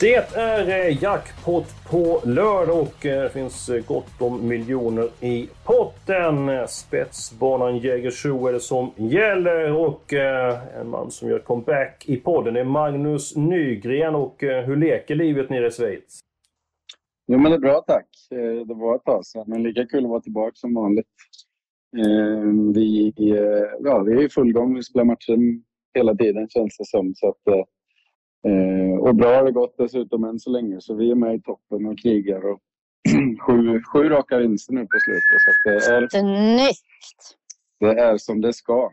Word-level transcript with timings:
Det 0.00 0.14
är 0.14 0.68
eh, 0.68 1.02
jackpot 1.02 1.64
på 1.90 2.20
lördag 2.24 2.80
och 2.80 3.06
eh, 3.06 3.22
det 3.22 3.30
finns 3.30 3.68
eh, 3.68 3.86
gott 3.86 4.22
om 4.22 4.48
miljoner 4.48 5.08
i 5.20 5.48
potten. 5.64 6.68
Spetsbanan 6.68 7.78
Jägersro 7.78 8.46
är 8.46 8.52
det 8.52 8.60
som 8.60 8.90
gäller 8.96 9.72
och 9.72 10.12
en 10.12 10.88
man 10.88 11.10
som 11.10 11.28
gör 11.28 11.38
comeback 11.38 12.04
i 12.08 12.16
podden 12.16 12.56
är 12.56 12.64
Magnus 12.64 13.36
Nygren. 13.36 14.14
Och 14.14 14.36
hur 14.40 14.76
leker 14.76 15.14
livet 15.14 15.50
nere 15.50 15.66
i 15.66 15.70
Schweiz? 15.70 16.20
Jo 17.26 17.38
men 17.38 17.50
det 17.50 17.56
är 17.56 17.60
bra 17.60 17.84
tack. 17.86 18.06
Det 18.66 18.74
var 18.74 18.96
ett 18.96 19.04
tag 19.04 19.26
sedan 19.26 19.44
men 19.46 19.62
lika 19.62 19.86
kul 19.86 20.04
att 20.04 20.10
vara 20.10 20.20
tillbaka 20.20 20.54
som 20.54 20.74
vanligt. 20.74 21.06
Vi, 22.74 23.12
ja, 23.80 23.98
vi 23.98 24.12
är 24.12 24.22
i 24.22 24.28
full 24.28 24.52
gång. 24.52 24.74
Vi 24.74 24.82
spelar 24.82 25.04
matcher 25.04 25.38
hela 25.94 26.14
tiden 26.14 26.48
känns 26.48 26.76
det 26.78 26.86
som. 26.86 27.14
Så 27.14 27.28
att, 27.28 27.68
Eh, 28.44 28.98
och 29.00 29.14
bra 29.14 29.34
har 29.34 29.44
det 29.44 29.52
gått 29.52 29.74
dessutom 29.78 30.24
än 30.24 30.38
så 30.38 30.50
länge, 30.50 30.80
så 30.80 30.94
vi 30.94 31.10
är 31.10 31.14
med 31.14 31.34
i 31.34 31.40
toppen 31.40 31.86
och 31.86 31.98
krigar. 31.98 32.46
Och 32.46 32.58
sju, 33.46 33.82
sju 33.82 34.08
raka 34.08 34.38
vinster 34.38 34.72
nu 34.72 34.86
på 34.86 34.98
slutet. 35.00 35.42
Så 35.44 35.50
det 35.64 35.70
är, 35.70 36.08
Snyggt! 36.08 37.36
Det 37.80 38.00
är 38.00 38.16
som 38.16 38.40
det 38.40 38.52
ska. 38.52 38.90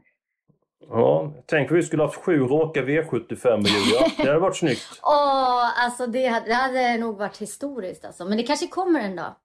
Ja, 0.90 1.34
tänk 1.46 1.72
om 1.72 1.78
vi 1.78 1.84
skulle 1.84 2.04
haft 2.04 2.16
sju 2.16 2.40
raka 2.40 2.82
V75 2.82 3.68
Julia. 3.68 4.12
Det 4.18 4.28
hade 4.28 4.40
varit 4.40 4.58
snyggt. 4.58 4.86
Åh, 5.04 5.86
alltså 5.86 6.08
det 6.08 6.28
hade, 6.28 6.48
det 6.48 6.54
hade 6.54 6.98
nog 6.98 7.18
varit 7.18 7.38
historiskt 7.38 8.06
alltså. 8.06 8.26
Men 8.26 8.38
det 8.38 8.44
kanske 8.44 8.68
kommer 8.68 9.00
en 9.00 9.16
dag. 9.16 9.36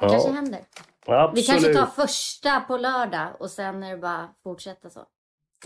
Det 0.00 0.06
ja. 0.06 0.08
kanske 0.08 0.30
händer. 0.30 0.60
Absolut. 1.06 1.38
Vi 1.38 1.42
kanske 1.42 1.74
tar 1.74 1.86
första 1.86 2.60
på 2.60 2.76
lördag 2.76 3.28
och 3.38 3.50
sen 3.50 3.82
är 3.82 3.90
det 3.90 3.96
bara 3.96 4.28
fortsätta 4.42 4.90
så. 4.90 5.00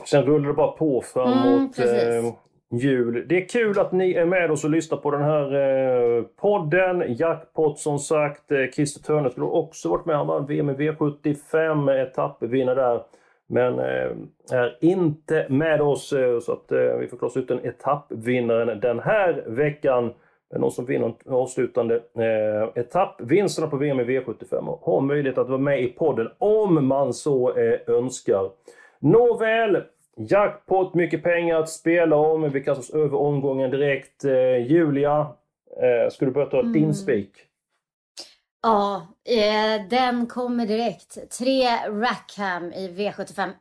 Sen 0.06 0.23
rullar 0.23 0.48
det 0.48 0.55
bara 0.55 0.73
på 0.73 1.03
framåt. 1.03 1.78
Mm, 1.78 2.33
jul. 2.79 3.25
Det 3.29 3.37
är 3.37 3.49
kul 3.49 3.79
att 3.79 3.93
ni 3.93 4.15
är 4.15 4.27
med 4.27 4.51
oss 4.51 4.65
och 4.65 4.71
lyssnar 4.71 4.99
på 4.99 5.11
den 5.11 5.23
här 5.23 5.55
eh, 5.55 6.23
podden. 6.23 7.15
Jackpot 7.17 7.79
som 7.79 7.99
sagt. 7.99 8.53
Eh, 8.53 8.71
Christer 8.75 9.03
Törne 9.03 9.31
skulle 9.31 9.47
också 9.47 9.89
varit 9.89 10.07
med. 10.07 10.17
Han 10.17 10.27
vann 10.27 10.47
VM 10.47 10.71
i 10.71 10.73
V75, 10.73 11.91
eh, 11.91 12.03
etappvinnare 12.03 12.75
där. 12.75 13.01
Men 13.47 13.79
eh, 13.79 14.11
är 14.53 14.79
inte 14.81 15.47
med 15.49 15.81
oss 15.81 16.13
eh, 16.13 16.41
så 16.41 16.53
att 16.53 16.73
eh, 16.73 16.97
vi 17.01 17.09
får 17.09 17.17
klossa 17.17 17.41
ut 17.41 17.51
en 17.51 17.65
etappvinnaren 17.65 18.81
den 18.81 19.01
här 19.01 19.45
veckan. 19.47 20.13
Men 20.51 20.61
någon 20.61 20.73
som 20.73 20.85
vinner 20.85 21.15
avslutande 21.27 21.95
eh, 21.95 22.83
etappvinsterna 22.83 23.69
på 23.69 23.77
VM 23.77 24.01
i 24.01 24.05
V75 24.05 24.67
och 24.67 24.81
har 24.81 25.01
möjlighet 25.01 25.39
att 25.39 25.49
vara 25.49 25.59
med 25.59 25.83
i 25.83 25.89
podden 25.89 26.29
om 26.39 26.87
man 26.87 27.13
så 27.13 27.57
eh, 27.57 27.79
önskar. 27.87 28.51
Nåväl, 28.99 29.83
Jackpot, 30.20 30.95
mycket 30.95 31.22
pengar 31.22 31.56
att 31.56 31.70
spela 31.70 32.17
om. 32.17 32.53
Vi 32.53 32.64
kastar 32.64 32.83
oss 32.83 32.91
över 32.91 33.19
omgången 33.19 33.70
direkt. 33.70 34.25
Eh, 34.25 34.67
Julia, 34.67 35.21
eh, 35.82 36.10
ska 36.10 36.25
du 36.25 36.31
börja 36.31 36.47
ta 36.47 36.60
mm. 36.60 36.72
din 36.72 36.94
spik? 36.94 37.32
Ja, 38.62 39.06
eh, 39.25 39.88
den 39.88 40.26
kommer 40.26 40.66
direkt. 40.66 41.31
Tre 41.38 41.66
Rackham 41.88 42.72
i 42.72 42.88
V75 42.88 43.49
1. 43.49 43.53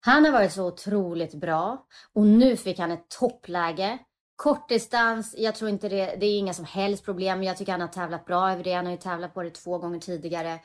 Han 0.00 0.24
har 0.24 0.32
varit 0.32 0.52
så 0.52 0.66
otroligt 0.66 1.34
bra 1.34 1.86
och 2.12 2.26
nu 2.26 2.56
fick 2.56 2.78
han 2.78 2.90
ett 2.90 3.08
toppläge. 3.08 3.98
Kortdistans, 4.36 5.34
jag 5.38 5.54
tror 5.54 5.70
inte 5.70 5.88
det, 5.88 6.16
det 6.20 6.26
är 6.26 6.38
inga 6.38 6.54
som 6.54 6.64
helst 6.64 7.04
problem. 7.04 7.42
Jag 7.42 7.56
tycker 7.56 7.72
han 7.72 7.80
har 7.80 7.88
tävlat 7.88 8.24
bra 8.24 8.50
över 8.50 8.64
det. 8.64 8.72
Han 8.72 8.84
har 8.84 8.92
ju 8.92 8.98
tävlat 8.98 9.34
på 9.34 9.42
det 9.42 9.50
två 9.50 9.78
gånger 9.78 9.98
tidigare. 9.98 10.58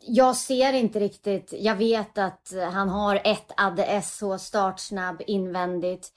Jag 0.00 0.36
ser 0.36 0.72
inte 0.72 1.00
riktigt. 1.00 1.54
Jag 1.58 1.76
vet 1.76 2.18
att 2.18 2.52
han 2.72 2.88
har 2.88 3.20
ett 3.24 3.52
Adde 3.56 4.02
SH 4.02 4.36
startsnabb 4.38 5.22
invändigt. 5.26 6.12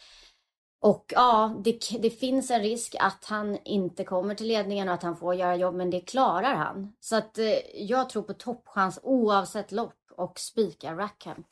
Och 0.80 1.14
ja, 1.16 1.56
det, 1.64 1.80
det, 2.00 2.10
finns 2.10 2.52
en 2.52 2.62
risk 2.62 2.96
att 3.00 3.26
han 3.26 3.58
inte 3.66 4.04
kommer 4.04 4.36
till 4.36 4.48
ledningen 4.48 4.88
och 4.90 4.94
att 4.94 5.04
han 5.04 5.18
får 5.18 5.36
göra 5.36 5.56
jobb, 5.56 5.76
men 5.76 5.90
det 5.90 6.00
klarar 6.00 6.54
han. 6.54 6.94
Så 7.00 7.16
att 7.16 7.38
eh, 7.38 7.46
jag 7.76 8.10
tror 8.10 8.24
på 8.24 8.34
toppchans 8.34 9.00
oavsett 9.04 9.72
lopp 9.72 10.12
och 10.12 10.40
spikar 10.40 10.96
Rackham. 10.96 11.44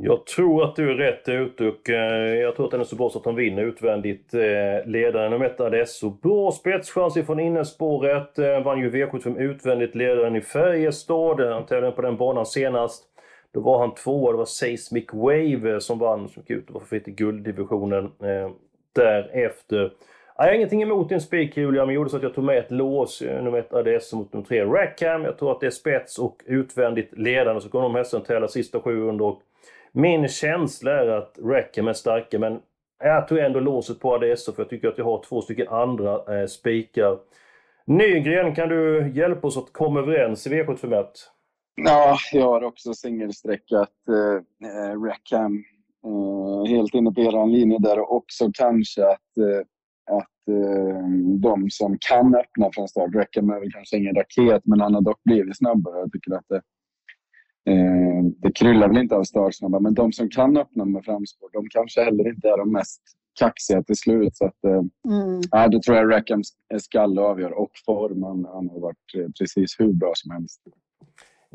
Jag 0.00 0.26
tror 0.26 0.64
att 0.64 0.76
du 0.76 0.90
är 0.90 0.94
rätt 0.94 1.28
ute 1.28 1.64
och 1.64 1.90
eh, 1.90 2.34
jag 2.34 2.56
tror 2.56 2.66
att 2.66 2.70
den 2.70 2.80
är 2.80 2.84
så 2.84 2.96
bra 2.96 3.10
så 3.10 3.18
att 3.18 3.24
han 3.24 3.34
vinner 3.34 3.62
utvändigt. 3.62 4.34
Eh, 4.34 4.86
ledaren 4.86 5.30
nummer 5.30 5.46
ett 5.46 5.60
Adesso. 5.60 6.10
Bra 6.10 6.50
spetschans 6.50 7.16
ifrån 7.16 7.40
innerspåret. 7.40 8.38
Eh, 8.38 8.62
vann 8.62 8.80
ju 8.80 8.90
V75 8.90 9.38
utvändigt. 9.38 9.94
Ledaren 9.94 10.36
i 10.36 10.40
Färjestad. 10.40 11.40
Han 11.40 11.66
tävlade 11.66 11.96
på 11.96 12.02
den 12.02 12.16
banan 12.16 12.46
senast. 12.46 13.04
Då 13.52 13.60
var 13.60 13.78
han 13.78 13.94
tvåa. 13.94 14.32
Det 14.32 14.38
var 14.38 14.44
Seismic 14.44 15.04
Wave 15.12 15.80
som 15.80 15.98
vann, 15.98 16.28
som 16.28 16.42
gick 16.42 16.50
ut 16.50 16.68
och 16.68 16.74
var 16.74 16.80
favorit 16.80 17.08
i 17.08 17.10
gulddivisionen 17.10 18.10
därefter. 18.92 19.92
Jag 20.36 20.44
har 20.44 20.52
ingenting 20.52 20.82
emot 20.82 21.08
din 21.08 21.20
spik 21.20 21.56
Julia, 21.56 21.86
men 21.86 21.94
gjorde 21.94 22.10
så 22.10 22.16
att 22.16 22.22
jag 22.22 22.34
tog 22.34 22.44
med 22.44 22.58
ett 22.58 22.70
lås, 22.70 23.22
nummer 23.22 23.58
ett 23.58 23.74
Adesso 23.74 24.16
mot 24.16 24.32
nummer 24.32 24.46
tre 24.46 24.64
Rackham. 24.64 25.24
Jag 25.24 25.38
tror 25.38 25.52
att 25.52 25.60
det 25.60 25.66
är 25.66 25.70
spets 25.70 26.18
och 26.18 26.42
utvändigt 26.46 27.18
ledande. 27.18 27.60
Så 27.60 27.68
kommer 27.68 27.82
de 27.82 27.94
hästarna 27.94 28.24
tävla 28.24 28.48
sista 28.48 28.80
700 28.80 29.24
och 29.24 29.42
min 29.94 30.28
känsla 30.28 30.90
är 30.92 31.08
att 31.08 31.38
Rackham 31.42 31.88
är 31.88 31.92
starka, 31.92 32.38
men 32.38 32.60
jag 32.98 33.28
tog 33.28 33.38
ändå 33.38 33.60
låset 33.60 34.00
på 34.00 34.14
Adesso 34.14 34.52
för 34.52 34.62
jag 34.62 34.70
tycker 34.70 34.88
att 34.88 34.98
jag 34.98 35.04
har 35.04 35.22
två 35.22 35.42
stycken 35.42 35.68
andra 35.68 36.40
eh, 36.40 36.46
spikar. 36.46 37.18
Nygren, 37.86 38.54
kan 38.54 38.68
du 38.68 39.12
hjälpa 39.14 39.46
oss 39.46 39.56
att 39.56 39.72
komma 39.72 40.00
överens 40.00 40.46
i 40.46 40.50
V75? 40.50 41.04
Ja, 41.74 42.16
jag 42.32 42.44
har 42.44 42.64
också 42.64 42.94
singelsträckat 42.94 43.92
eh, 44.08 44.68
eh, 44.68 45.02
Rackham. 45.02 45.64
Eh, 46.06 46.70
helt 46.70 46.94
inne 46.94 47.12
på 47.12 47.20
er 47.20 47.46
linje 47.46 47.78
där 47.78 47.98
och 47.98 48.16
också 48.16 48.50
kanske 48.54 49.06
att, 49.06 49.36
eh, 49.38 49.60
att 50.16 50.48
eh, 50.48 51.08
de 51.42 51.70
som 51.70 51.98
kan 52.10 52.34
öppna 52.34 52.70
från 52.74 52.88
start, 52.88 53.14
Rackham 53.14 53.50
är 53.50 53.60
väl 53.60 53.72
kanske 53.72 53.96
ingen 53.96 54.14
raket 54.14 54.62
men 54.64 54.80
han 54.80 54.94
har 54.94 55.00
dock 55.02 55.22
blivit 55.24 55.58
snabbare. 55.58 55.98
Jag 55.98 56.12
tycker 56.12 56.34
att 56.34 56.48
det, 56.48 56.62
Eh, 57.66 58.24
det 58.38 58.52
kryllar 58.52 58.88
väl 58.88 58.98
inte 58.98 59.16
av 59.16 59.22
startsnabba, 59.22 59.80
men 59.80 59.94
de 59.94 60.12
som 60.12 60.28
kan 60.28 60.56
öppna 60.56 60.84
med 60.84 61.04
framspår, 61.04 61.50
de 61.52 61.68
kanske 61.68 62.04
heller 62.04 62.28
inte 62.28 62.48
är 62.48 62.58
de 62.58 62.72
mest 62.72 63.02
kaxiga 63.38 63.82
till 63.82 63.96
slut. 63.96 64.36
Så 64.36 64.44
att, 64.44 64.64
eh, 64.64 64.72
mm. 64.72 65.40
ja, 65.50 65.68
då 65.68 65.80
tror 65.80 65.96
jag 65.96 66.12
Rackhams 66.12 66.52
skalle 66.78 67.20
avgör 67.20 67.52
och 67.52 67.70
form. 67.86 68.22
Han, 68.22 68.44
han 68.44 68.68
har 68.68 68.80
varit 68.80 69.14
eh, 69.16 69.26
precis 69.38 69.76
hur 69.78 69.92
bra 69.92 70.12
som 70.14 70.30
helst. 70.30 70.60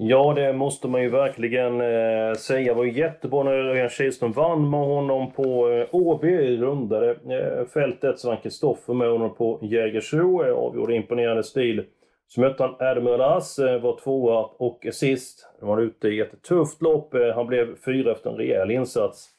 Ja, 0.01 0.33
det 0.33 0.53
måste 0.53 0.87
man 0.87 1.01
ju 1.01 1.09
verkligen 1.09 1.81
eh, 1.81 2.33
säga. 2.37 2.73
Det 2.73 2.77
var 2.77 2.85
jättebra 2.85 3.43
när 3.43 3.51
Örjan 3.51 3.89
Kihlström 3.89 4.31
vann 4.31 4.69
med 4.69 4.79
honom 4.79 5.31
på 5.31 5.69
eh, 5.69 5.95
Åby, 5.95 6.57
rundade 6.57 7.11
eh, 7.11 7.67
fältet. 7.73 8.19
Så 8.19 8.27
vann 8.27 8.37
Kristoffer 8.43 8.93
med 8.93 9.11
honom 9.11 9.35
på 9.35 9.59
Jägersro, 9.61 10.43
eh, 10.43 10.53
avgjorde 10.53 10.95
imponerande 10.95 11.43
stil. 11.43 11.83
Så 12.31 12.41
mötte 12.41 12.63
han 12.63 12.75
Adam 12.79 13.07
Ölas, 13.07 13.59
eh, 13.59 13.81
var 13.81 14.00
tvåa 14.00 14.40
och 14.44 14.85
sist. 14.91 15.50
Han 15.59 15.69
var 15.69 15.81
ute 15.81 16.07
i 16.07 16.19
ett 16.19 16.42
tufft 16.42 16.81
lopp. 16.81 17.13
Eh, 17.13 17.36
han 17.36 17.48
blev 17.48 17.75
fyra 17.86 18.12
efter 18.12 18.30
en 18.30 18.36
rejäl 18.36 18.71
insats. 18.71 19.30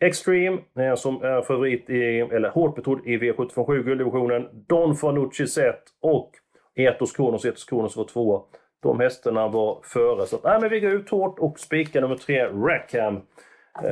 Extreme, 0.00 0.58
eh, 0.78 0.94
som 0.94 1.22
är 1.22 1.42
favorit 1.42 1.90
i, 1.90 2.18
eller 2.18 2.48
hårt 2.48 2.76
betrodd 2.76 3.06
i 3.06 3.18
V757 3.18 3.82
gulddivisionen. 3.82 4.48
Don 4.68 4.96
Fanucci 4.96 5.46
Zet 5.46 5.82
och 6.00 6.30
Etos 6.74 7.12
Kronos. 7.12 7.44
Etos 7.44 7.64
Kronos 7.64 7.96
var 7.96 8.04
tvåa. 8.04 8.40
De 8.82 9.00
hästarna 9.00 9.48
var 9.48 9.80
före. 9.82 10.26
Så 10.26 10.36
att, 10.36 10.44
nej, 10.44 10.60
men 10.60 10.70
vi 10.70 10.80
går 10.80 10.92
ut 10.92 11.10
hårt 11.10 11.38
och 11.38 11.58
spikar 11.58 12.00
nummer 12.00 12.16
tre, 12.16 12.44
Rackham. 12.44 13.20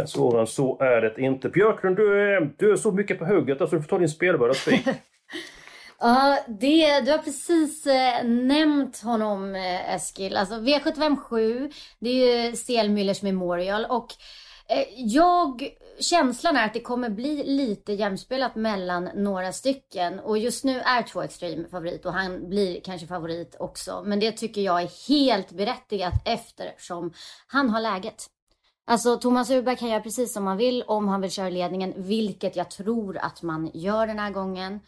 Svårare 0.07 0.41
än 0.41 0.47
så 0.47 0.79
är 0.81 1.01
det 1.01 1.23
inte. 1.23 1.49
Björklund, 1.49 1.97
du 1.97 2.21
är, 2.21 2.51
du 2.57 2.73
är 2.73 2.77
så 2.77 2.93
mycket 2.93 3.19
på 3.19 3.25
hugget. 3.25 3.61
Alltså, 3.61 3.77
du 3.77 3.83
får 3.83 3.89
ta 3.89 3.99
din 3.99 4.09
spelbörda. 4.09 4.55
spik. 4.55 4.87
Ja, 5.99 6.39
det, 6.49 7.01
du 7.01 7.11
har 7.11 7.19
precis 7.19 7.87
eh, 7.87 8.25
nämnt 8.25 9.01
honom 9.01 9.55
eh, 9.55 9.95
Eskil. 9.95 10.37
Alltså 10.37 10.55
V757, 10.55 11.73
det 11.99 12.09
är 12.09 12.45
ju 12.47 12.53
Stelmüllers 12.53 13.25
Memorial 13.25 13.85
och 13.85 14.15
Eh, 14.69 14.87
jag, 14.97 15.69
känslan 16.01 16.57
är 16.57 16.65
att 16.65 16.75
det 16.75 16.81
kommer 16.81 17.11
bli 17.11 17.45
lite 17.45 17.93
jämspelat 17.93 18.57
mellan 18.57 19.11
några 19.15 19.53
stycken. 19.53 20.19
Och 20.21 20.39
just 20.39 20.65
nu 20.65 20.81
är 20.81 21.03
två 21.03 21.23
Extreme 21.23 21.69
favorit 21.69 22.07
och 22.07 22.13
han 22.13 22.49
blir 22.49 22.81
kanske 22.81 23.07
favorit 23.07 23.57
också. 23.59 24.03
Men 24.07 24.21
det 24.21 24.33
tycker 24.33 24.61
jag 24.61 24.83
är 24.83 25.09
helt 25.09 25.53
berättigat 25.53 26.15
eftersom 26.25 27.13
han 27.47 27.71
har 27.71 27.81
läget. 27.81 28.27
Alltså 28.87 29.17
Thomas 29.17 29.51
Urberg 29.51 29.77
kan 29.77 29.89
göra 29.89 30.01
precis 30.01 30.33
som 30.33 30.47
han 30.47 30.57
vill 30.57 30.83
om 30.83 31.09
han 31.09 31.21
vill 31.21 31.31
köra 31.31 31.49
ledningen, 31.49 31.95
vilket 31.97 32.57
jag 32.57 32.71
tror 32.71 33.19
att 33.19 33.43
man 33.43 33.71
gör 33.75 34.07
den 34.07 34.19
här 34.19 34.31
gången. 34.31 34.81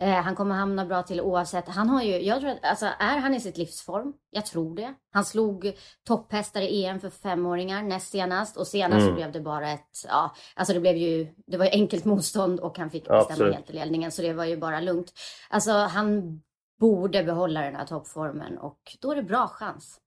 Eh, 0.00 0.14
han 0.14 0.34
kommer 0.34 0.54
hamna 0.54 0.86
bra 0.86 1.02
till 1.02 1.20
oavsett. 1.20 1.68
Han 1.68 1.88
har 1.88 2.02
ju, 2.02 2.22
jag 2.22 2.40
tror 2.40 2.50
att, 2.50 2.64
alltså 2.64 2.86
är 2.98 3.18
han 3.18 3.34
i 3.34 3.40
sitt 3.40 3.58
livsform? 3.58 4.12
Jag 4.30 4.46
tror 4.46 4.76
det. 4.76 4.94
Han 5.12 5.24
slog 5.24 5.72
topphästar 6.06 6.60
i 6.60 6.84
EM 6.84 7.00
för 7.00 7.10
femåringar 7.10 7.82
näst 7.82 8.10
senast 8.10 8.56
och 8.56 8.66
senast 8.66 9.02
mm. 9.02 9.14
blev 9.14 9.32
det 9.32 9.40
bara 9.40 9.70
ett, 9.70 10.04
ja, 10.08 10.34
alltså 10.54 10.74
det 10.74 10.80
blev 10.80 10.96
ju, 10.96 11.34
det 11.46 11.56
var 11.56 11.64
ju 11.64 11.70
enkelt 11.70 12.04
motstånd 12.04 12.60
och 12.60 12.78
han 12.78 12.90
fick 12.90 13.02
bestämma 13.02 13.22
Absolut. 13.22 13.54
helt 13.54 13.70
i 13.70 13.72
ledningen 13.72 14.12
så 14.12 14.22
det 14.22 14.32
var 14.32 14.44
ju 14.44 14.56
bara 14.56 14.80
lugnt. 14.80 15.12
Alltså 15.50 15.72
han 15.72 16.40
borde 16.80 17.24
behålla 17.24 17.60
den 17.60 17.76
här 17.76 17.86
toppformen 17.86 18.58
och 18.58 18.96
då 19.00 19.12
är 19.12 19.16
det 19.16 19.22
bra 19.22 19.48
chans. 19.48 20.00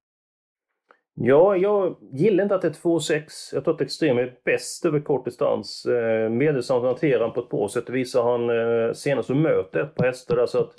Ja, 1.23 1.55
jag 1.55 1.95
gillar 2.11 2.43
inte 2.43 2.55
att 2.55 2.61
det 2.61 2.67
är 2.67 2.71
2,6. 2.71 3.23
Jag 3.53 3.63
tror 3.63 3.73
att 3.73 3.81
Extrem 3.81 4.17
är 4.17 4.33
bäst 4.45 4.85
över 4.85 4.99
kort 4.99 5.25
distans. 5.25 5.85
Eh, 5.85 6.29
Medeldistansen 6.29 6.87
hanterar 6.87 7.21
han 7.21 7.33
på 7.33 7.39
ett 7.39 7.49
bra 7.49 7.69
sätt. 7.69 7.85
Det 7.87 7.93
visar 7.93 8.23
han 8.23 8.49
eh, 8.49 9.35
möter 9.35 9.79
ett 9.79 9.95
på 9.95 10.03
hästar 10.03 10.35
där. 10.35 10.45
Så 10.45 10.59
att, 10.59 10.73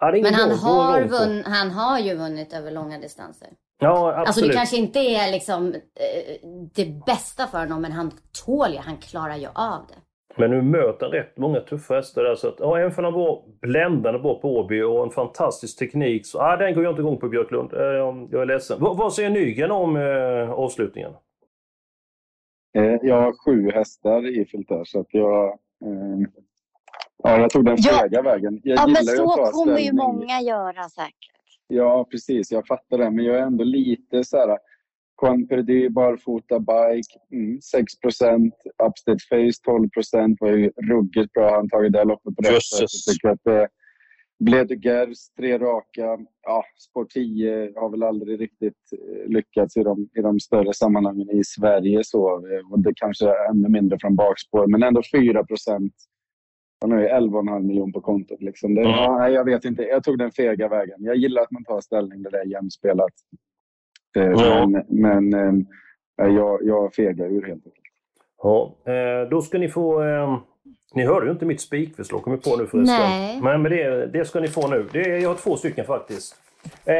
ja, 0.00 0.12
Men 0.22 0.34
han 0.34 0.50
har, 0.50 1.02
vunn, 1.02 1.42
han 1.44 1.70
har 1.70 1.98
ju 1.98 2.14
vunnit 2.14 2.52
över 2.52 2.70
långa 2.70 2.98
distanser. 2.98 3.48
Ja, 3.78 4.08
absolut. 4.08 4.28
Alltså 4.28 4.46
det 4.46 4.52
kanske 4.52 4.76
inte 4.76 4.98
är 4.98 5.32
liksom 5.32 5.74
eh, 5.74 6.48
det 6.74 7.04
bästa 7.06 7.46
för 7.46 7.58
honom, 7.58 7.82
men 7.82 7.92
han 7.92 8.10
tål 8.44 8.72
ju, 8.72 8.78
han 8.78 8.96
klarar 8.96 9.36
ju 9.36 9.46
av 9.54 9.86
det. 9.88 9.94
Men 10.36 10.50
nu 10.50 10.62
möter 10.62 11.06
han 11.06 11.12
rätt 11.12 11.38
många 11.38 11.60
tuffa 11.60 11.94
hästar 11.94 12.22
där. 12.22 12.34
Så 12.34 12.48
att, 12.48 12.56
ja, 12.58 12.78
även 12.78 13.04
om 13.04 13.04
han 13.04 13.12
var 13.12 13.42
bländande 13.60 14.18
bra 14.18 14.40
på 14.40 14.56
Åby 14.56 14.82
och 14.82 15.04
en 15.04 15.10
fantastisk 15.10 15.78
teknik 15.78 16.26
så 16.26 16.38
ja, 16.38 16.56
den 16.56 16.74
går 16.74 16.84
jag 16.84 16.92
inte 16.92 17.02
igång 17.02 17.18
på 17.18 17.28
Björklund. 17.28 17.70
Jag, 17.72 18.28
jag 18.30 18.42
är 18.42 18.46
ledsen. 18.46 18.78
V 18.80 18.86
vad 18.94 19.14
säger 19.14 19.30
Nygren 19.30 19.70
om 19.70 19.96
eh, 19.96 20.50
avslutningen? 20.50 21.12
Eh, 22.74 22.96
jag 23.02 23.22
har 23.22 23.32
sju 23.44 23.70
hästar 23.70 24.40
i 24.40 24.44
filter 24.44 24.84
så 24.84 25.00
att 25.00 25.14
jag... 25.14 25.44
Eh, 25.84 26.28
ja, 27.22 27.38
jag 27.38 27.50
tog 27.50 27.64
den 27.64 27.76
fega 27.76 28.08
ja. 28.10 28.22
vägen. 28.22 28.60
Jag 28.64 28.78
ja, 28.78 28.86
men 28.86 29.04
så 29.04 29.26
kommer 29.52 29.78
ju 29.78 29.92
många 29.92 30.40
göra 30.40 30.88
säkert. 30.88 31.32
Ja, 31.68 32.06
precis. 32.10 32.52
Jag 32.52 32.66
fattar 32.66 32.98
det. 32.98 33.10
Men 33.10 33.24
jag 33.24 33.36
är 33.36 33.42
ändå 33.42 33.64
lite 33.64 34.24
så 34.24 34.36
här 34.36 34.58
Juan 35.22 35.46
Perdy, 35.48 35.88
barfota 35.88 36.58
bike, 36.58 37.18
mm, 37.32 37.58
6% 37.60 38.52
Upstate 38.88 39.24
Face 39.28 39.58
12 39.64 39.88
var 40.40 40.48
ju 40.48 40.70
ruggigt 40.90 41.32
bra. 41.32 41.54
Han 41.54 41.68
tagit 41.68 41.92
det 41.92 42.04
loppet 42.04 42.36
på 42.36 42.42
rätt 42.42 42.64
sätt. 42.64 43.30
Att 43.30 43.40
det 43.44 43.68
blev 44.44 44.66
de 44.66 44.76
Gers, 44.76 45.28
tre 45.38 45.58
raka. 45.58 46.18
Ja, 46.42 46.64
Sport 46.90 47.10
10 47.10 47.72
har 47.76 47.90
väl 47.90 48.02
aldrig 48.02 48.40
riktigt 48.40 48.82
eh, 48.92 49.28
lyckats 49.28 49.76
i 49.76 49.82
de, 49.82 50.08
i 50.18 50.20
de 50.22 50.40
större 50.40 50.74
sammanhangen 50.74 51.30
i 51.30 51.44
Sverige. 51.44 52.00
Så, 52.04 52.22
och 52.70 52.80
det 52.80 52.92
kanske 52.96 53.28
är 53.28 53.50
ännu 53.50 53.68
mindre 53.68 53.98
från 54.00 54.16
bakspår, 54.16 54.66
men 54.66 54.82
ändå 54.82 55.00
4% 55.00 55.90
han 56.80 56.92
har 56.92 57.00
ju 57.00 57.08
11,5 57.08 57.62
miljoner 57.62 57.92
på 57.92 58.00
kontot. 58.00 58.42
Liksom. 58.42 58.74
Det, 58.74 58.80
mm. 58.80 58.92
ja, 58.92 59.28
jag 59.28 59.44
vet 59.44 59.64
inte. 59.64 59.82
Jag 59.82 60.04
tog 60.04 60.18
den 60.18 60.32
fega 60.32 60.68
vägen. 60.68 60.96
Jag 60.98 61.16
gillar 61.16 61.42
att 61.42 61.50
man 61.50 61.64
tar 61.64 61.80
ställning 61.80 62.22
där 62.22 62.30
det 62.30 62.40
är 62.40 62.46
jämspelat. 62.46 63.12
Eh, 64.16 64.30
ja. 64.30 64.66
Men, 64.66 64.84
men 64.88 65.66
äh, 66.22 66.28
jag, 66.28 66.58
jag 66.62 66.94
fegar 66.94 67.26
ur 67.26 67.46
helt 67.46 67.66
enkelt. 67.66 67.74
Ja, 68.42 68.74
då 69.30 69.42
ska 69.42 69.58
ni 69.58 69.68
få... 69.68 70.02
Eh, 70.02 70.38
ni 70.94 71.06
hörde 71.06 71.26
ju 71.26 71.32
inte 71.32 71.46
mitt 71.46 71.60
spikförslag, 71.60 72.22
kommer 72.22 72.36
på 72.36 72.56
nu 72.56 72.66
förresten. 72.66 72.84
Nej. 72.84 73.40
Men, 73.42 73.62
men 73.62 73.72
det, 73.72 74.06
det 74.06 74.24
ska 74.24 74.40
ni 74.40 74.48
få 74.48 74.68
nu. 74.68 74.86
Det, 74.92 75.18
jag 75.18 75.28
har 75.28 75.36
två 75.36 75.56
stycken 75.56 75.84
faktiskt. 75.84 76.36
Eh, 76.84 76.94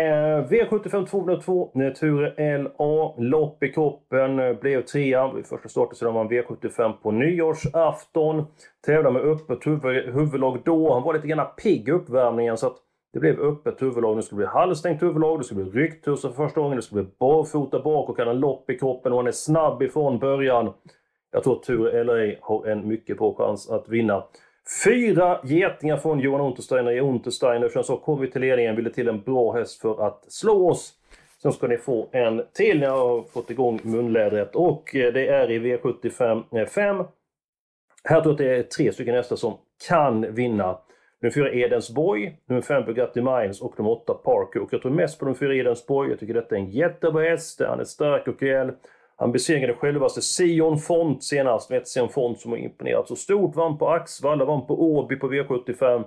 V75 0.48 1.06
202, 1.06 1.70
Ture 2.00 2.58
LA, 2.58 3.14
lopp 3.18 3.62
i 3.62 3.72
kroppen, 3.72 4.56
blev 4.60 4.82
trea 4.82 5.32
vid 5.32 5.46
första 5.46 5.68
starten 5.68 5.96
sedan 5.96 6.14
man 6.14 6.28
V75 6.28 6.92
på 6.92 7.10
nyårsafton. 7.10 8.44
Tävlade 8.86 9.10
med 9.10 9.22
öppet 9.22 9.66
huvud, 9.66 10.14
huvudlag 10.14 10.58
då. 10.64 10.94
Han 10.94 11.02
var 11.02 11.14
lite 11.14 11.28
grann 11.28 11.46
pigg 11.62 11.88
i 11.88 11.92
uppvärmningen 11.92 12.56
så 12.56 12.66
att 12.66 12.76
det 13.12 13.20
blev 13.20 13.40
öppet 13.40 13.82
huvudlag, 13.82 14.16
det 14.16 14.22
skulle 14.22 14.36
bli 14.36 14.46
halvstängt 14.46 15.02
huvudlag, 15.02 15.40
det 15.40 15.44
skulle 15.44 15.64
bli 15.64 15.82
rycktussar 15.82 16.28
för 16.28 16.44
första 16.44 16.60
gången, 16.60 16.76
det 16.76 16.82
skulle 16.82 17.02
bli 17.02 17.12
barfota 17.18 17.80
bak 17.82 18.08
och 18.08 18.18
han 18.18 18.26
har 18.26 18.34
lopp 18.34 18.70
i 18.70 18.78
kroppen 18.78 19.12
och 19.12 19.18
han 19.18 19.26
är 19.26 19.32
snabb 19.32 19.82
ifrån 19.82 20.18
början. 20.18 20.72
Jag 21.32 21.42
tror 21.42 21.56
att 21.56 21.62
Tur 21.62 22.04
LA 22.04 22.36
har 22.40 22.66
en 22.66 22.88
mycket 22.88 23.18
bra 23.18 23.34
chans 23.34 23.70
att 23.70 23.88
vinna. 23.88 24.24
Fyra 24.84 25.40
getingar 25.44 25.96
från 25.96 26.20
Johan 26.20 26.40
Untersteiner 26.40 26.92
i 26.92 27.00
Untersteiner. 27.00 27.68
Sen 27.68 27.84
så 27.84 27.96
kom 27.96 28.20
vi 28.20 28.30
till 28.30 28.40
ledningen, 28.40 28.76
ville 28.76 28.90
till 28.90 29.08
en 29.08 29.20
bra 29.20 29.52
häst 29.52 29.80
för 29.80 30.06
att 30.06 30.24
slå 30.32 30.70
oss. 30.70 30.92
Sen 31.42 31.52
ska 31.52 31.66
ni 31.66 31.76
få 31.76 32.08
en 32.12 32.42
till 32.52 32.80
när 32.80 32.86
jag 32.86 33.08
har 33.08 33.22
fått 33.22 33.50
igång 33.50 33.80
munlädret 33.82 34.56
och 34.56 34.96
eh, 34.96 35.12
det 35.12 35.26
är 35.26 35.50
i 35.50 35.58
V75 35.58 36.66
5. 36.66 37.00
Eh, 37.00 37.06
Här 38.04 38.20
tror 38.20 38.24
jag 38.24 38.32
att 38.32 38.38
det 38.38 38.56
är 38.56 38.62
tre 38.62 38.92
stycken 38.92 39.14
hästar 39.14 39.36
som 39.36 39.54
kan 39.88 40.34
vinna. 40.34 40.78
Nummer 41.22 41.32
4 41.32 41.52
Edensborg, 41.52 42.36
nummer 42.46 42.62
5 42.62 42.84
Bugatti 42.84 43.20
Miles 43.20 43.60
och 43.60 43.78
nummer 43.78 43.90
8 43.90 44.14
Parker. 44.14 44.62
Och 44.62 44.72
jag 44.72 44.82
tror 44.82 44.92
mest 44.92 45.18
på 45.18 45.24
nummer 45.24 45.38
4 45.38 45.54
Edensborg. 45.54 46.10
Jag 46.10 46.20
tycker 46.20 46.34
detta 46.34 46.54
är 46.54 46.58
en 46.58 46.70
jättebra 46.70 47.22
häst. 47.22 47.60
Han 47.60 47.80
är 47.80 47.84
stark 47.84 48.28
och 48.28 48.42
rejäl. 48.42 48.72
Han 49.16 49.32
besegrade 49.32 49.74
självaste 49.74 50.20
Sion 50.20 50.78
Font 50.78 51.24
senast. 51.24 51.70
Vet 51.70 51.88
Sion 51.88 52.08
Font 52.08 52.40
som 52.40 52.50
har 52.50 52.58
imponerat 52.58 53.08
så 53.08 53.16
stort. 53.16 53.56
Vann 53.56 53.78
på 53.78 53.88
Axvalla, 53.88 54.44
vann 54.44 54.66
på 54.66 54.82
Åby 54.82 55.16
på 55.16 55.32
V75. 55.32 56.04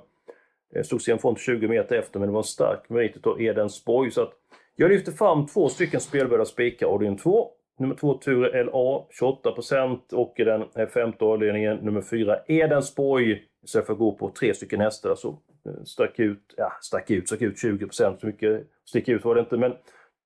Eh, 0.75 0.83
stod 0.83 1.01
Sion 1.01 1.19
Font 1.19 1.39
20 1.39 1.67
meter 1.67 1.95
efter 1.95 2.19
men 2.19 2.29
det 2.29 2.33
var 2.33 2.39
en 2.39 2.43
stark 2.43 2.89
merit 2.89 3.17
utav 3.17 3.41
Edensborg. 3.41 4.11
Så 4.11 4.21
att 4.21 4.33
jag 4.75 4.91
lyfter 4.91 5.11
fram 5.11 5.45
två 5.45 5.69
stycken 5.69 5.99
spelbörda 5.99 6.45
spikar. 6.45 6.87
Avdelning 6.87 7.17
2. 7.17 7.49
Nummer 7.79 7.95
2 7.95 8.13
Ture 8.13 8.63
LA 8.63 9.05
28% 9.21 10.13
och 10.13 10.33
i 10.37 10.43
den 10.43 10.87
femte 10.93 11.25
avdelningen 11.25 11.77
nummer 11.77 12.01
4 12.01 12.37
Edensborg 12.47 13.41
Istället 13.65 13.85
för 13.85 13.93
att 13.93 13.99
gå 13.99 14.11
på 14.15 14.29
tre 14.29 14.53
stycken 14.53 14.81
hästar 14.81 15.15
så 15.15 15.29
eh, 15.29 15.83
stack 15.85 16.19
ut, 16.19 16.53
ja 16.57 16.71
stack 16.81 17.11
ut, 17.11 17.27
stack 17.27 17.41
ut 17.41 17.55
20% 17.55 18.17
Så 18.19 18.25
mycket 18.25 18.67
stick 18.85 19.07
ut 19.07 19.25
var 19.25 19.35
det 19.35 19.41
inte. 19.41 19.57
Men 19.57 19.73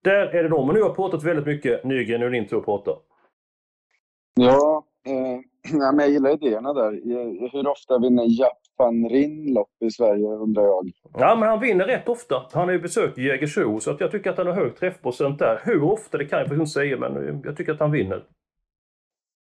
där 0.03 0.27
är 0.27 0.43
det 0.43 0.49
de. 0.49 0.67
Men 0.67 0.75
nu 0.75 0.81
har 0.81 0.87
jag 0.87 0.95
pratat 0.95 1.23
väldigt 1.23 1.45
mycket. 1.45 1.83
Nygren, 1.83 2.19
nu 2.19 2.25
är 2.25 2.29
det 2.29 2.37
din 2.37 2.47
tur 2.47 2.57
att 2.57 2.65
prata. 2.65 2.91
Ja, 4.35 4.85
eh, 5.07 5.39
nej, 5.77 5.93
men 5.93 5.99
jag 5.99 6.09
gillar 6.09 6.29
idéerna 6.29 6.73
där. 6.73 6.91
Hur 7.51 7.67
ofta 7.67 7.99
vinner 7.99 8.39
Japp 8.39 8.57
van 8.77 9.07
lopp 9.53 9.71
i 9.85 9.91
Sverige 9.91 10.27
undrar 10.27 10.63
jag? 10.63 10.91
Ja, 11.17 11.35
men 11.35 11.49
han 11.49 11.59
vinner 11.59 11.85
rätt 11.85 12.09
ofta. 12.09 12.45
Han 12.53 12.63
har 12.65 12.71
ju 12.71 12.79
besökt 12.79 13.17
Jägersro 13.17 13.79
så 13.79 13.91
att 13.91 14.01
jag 14.01 14.11
tycker 14.11 14.29
att 14.29 14.37
han 14.37 14.47
har 14.47 14.53
hög 14.53 14.75
träffprocent 14.75 15.39
där. 15.39 15.61
Hur 15.63 15.83
ofta 15.83 16.17
det 16.17 16.25
kan 16.25 16.39
jag 16.39 16.53
inte 16.53 16.65
säga, 16.65 16.97
men 16.97 17.41
jag 17.45 17.57
tycker 17.57 17.71
att 17.71 17.79
han 17.79 17.91
vinner. 17.91 18.23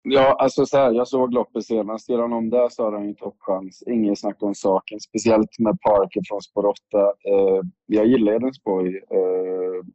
Ja, 0.08 0.36
alltså 0.40 0.66
så 0.66 0.78
här, 0.78 0.92
jag 0.92 1.08
såg 1.08 1.34
loppet 1.34 1.66
senast. 1.66 2.10
Gör 2.10 2.22
han 2.22 2.34
om 2.34 2.50
det 2.50 2.68
så 2.72 2.84
har 2.84 2.92
han 2.92 3.08
ju 3.08 3.14
toppchans. 3.14 3.84
Inget 3.88 4.20
snack 4.20 4.44
om 4.44 4.56
saken. 4.56 5.00
Speciellt 5.00 5.60
med 5.60 5.82
Parker 5.82 6.22
från 6.28 6.42
spår 6.42 6.66
8. 6.66 6.78
Eh, 7.02 7.62
jag 7.86 8.08
gillar 8.08 8.34
Edensborg. 8.34 8.96
Eh, 8.96 9.86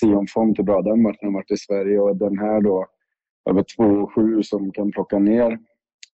Sion 0.00 0.26
Font 0.26 0.58
är 0.58 0.62
bra. 0.62 0.82
Den 0.82 1.02
matchen 1.02 1.18
har 1.26 1.32
varit 1.32 1.50
i 1.50 1.56
Sverige 1.56 2.00
och 2.00 2.16
den 2.16 2.38
här 2.38 2.60
då 2.60 2.86
över 3.50 3.62
2,7 3.62 4.42
som 4.42 4.72
kan 4.72 4.92
plocka 4.92 5.18
ner 5.18 5.58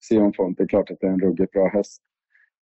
Sion 0.10 0.34
Font. 0.34 0.58
Det 0.58 0.64
är 0.64 0.68
klart 0.68 0.92
att 0.92 0.98
det 1.02 1.08
är 1.08 1.12
en 1.12 1.20
ruggigt 1.20 1.52
bra 1.52 1.68
häst. 1.68 2.02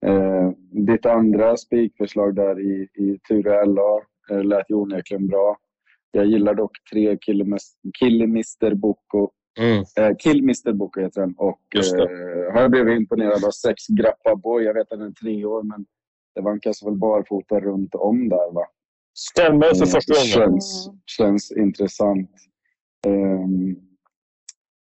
Eh, 0.06 0.50
ditt 0.86 1.06
andra 1.06 1.56
spikförslag 1.56 2.34
där 2.34 2.60
i, 2.60 2.88
i 2.94 3.18
Ture 3.28 3.64
LA 3.64 4.00
eh, 4.30 4.44
lät 4.44 4.70
ju 4.70 4.74
onekligen 4.74 5.26
bra. 5.26 5.56
Jag 6.10 6.26
gillar 6.26 6.54
dock 6.54 6.72
tre 6.92 7.18
Killemister 7.98 8.74
Boko 8.74 9.30
Mm. 9.58 9.84
Eh, 9.96 10.16
Kill 10.18 10.38
Mr 10.38 10.72
Boko 10.72 11.00
heter 11.00 11.20
den. 11.20 11.34
Och 11.38 11.76
eh, 11.76 12.52
har 12.52 12.60
jag 12.62 12.70
blivit 12.70 12.96
imponerad 12.96 13.44
av 13.44 13.50
sex 13.50 13.86
Grappa 13.86 14.36
Boy. 14.36 14.64
Jag 14.64 14.74
vet 14.74 14.92
att 14.92 14.98
den 14.98 15.08
är 15.08 15.12
tre 15.12 15.44
år, 15.44 15.62
men 15.62 15.86
det 16.34 16.40
vankas 16.40 16.82
väl 16.82 16.96
barfota 16.96 17.60
runt 17.60 17.94
om 17.94 18.28
där 18.28 18.52
va? 18.52 18.66
Stämmer 19.18 19.74
för 19.74 19.86
första 19.86 20.14
gången. 20.14 20.26
Känns, 20.26 20.90
känns 21.06 21.52
intressant. 21.52 22.30
Um, 23.06 23.85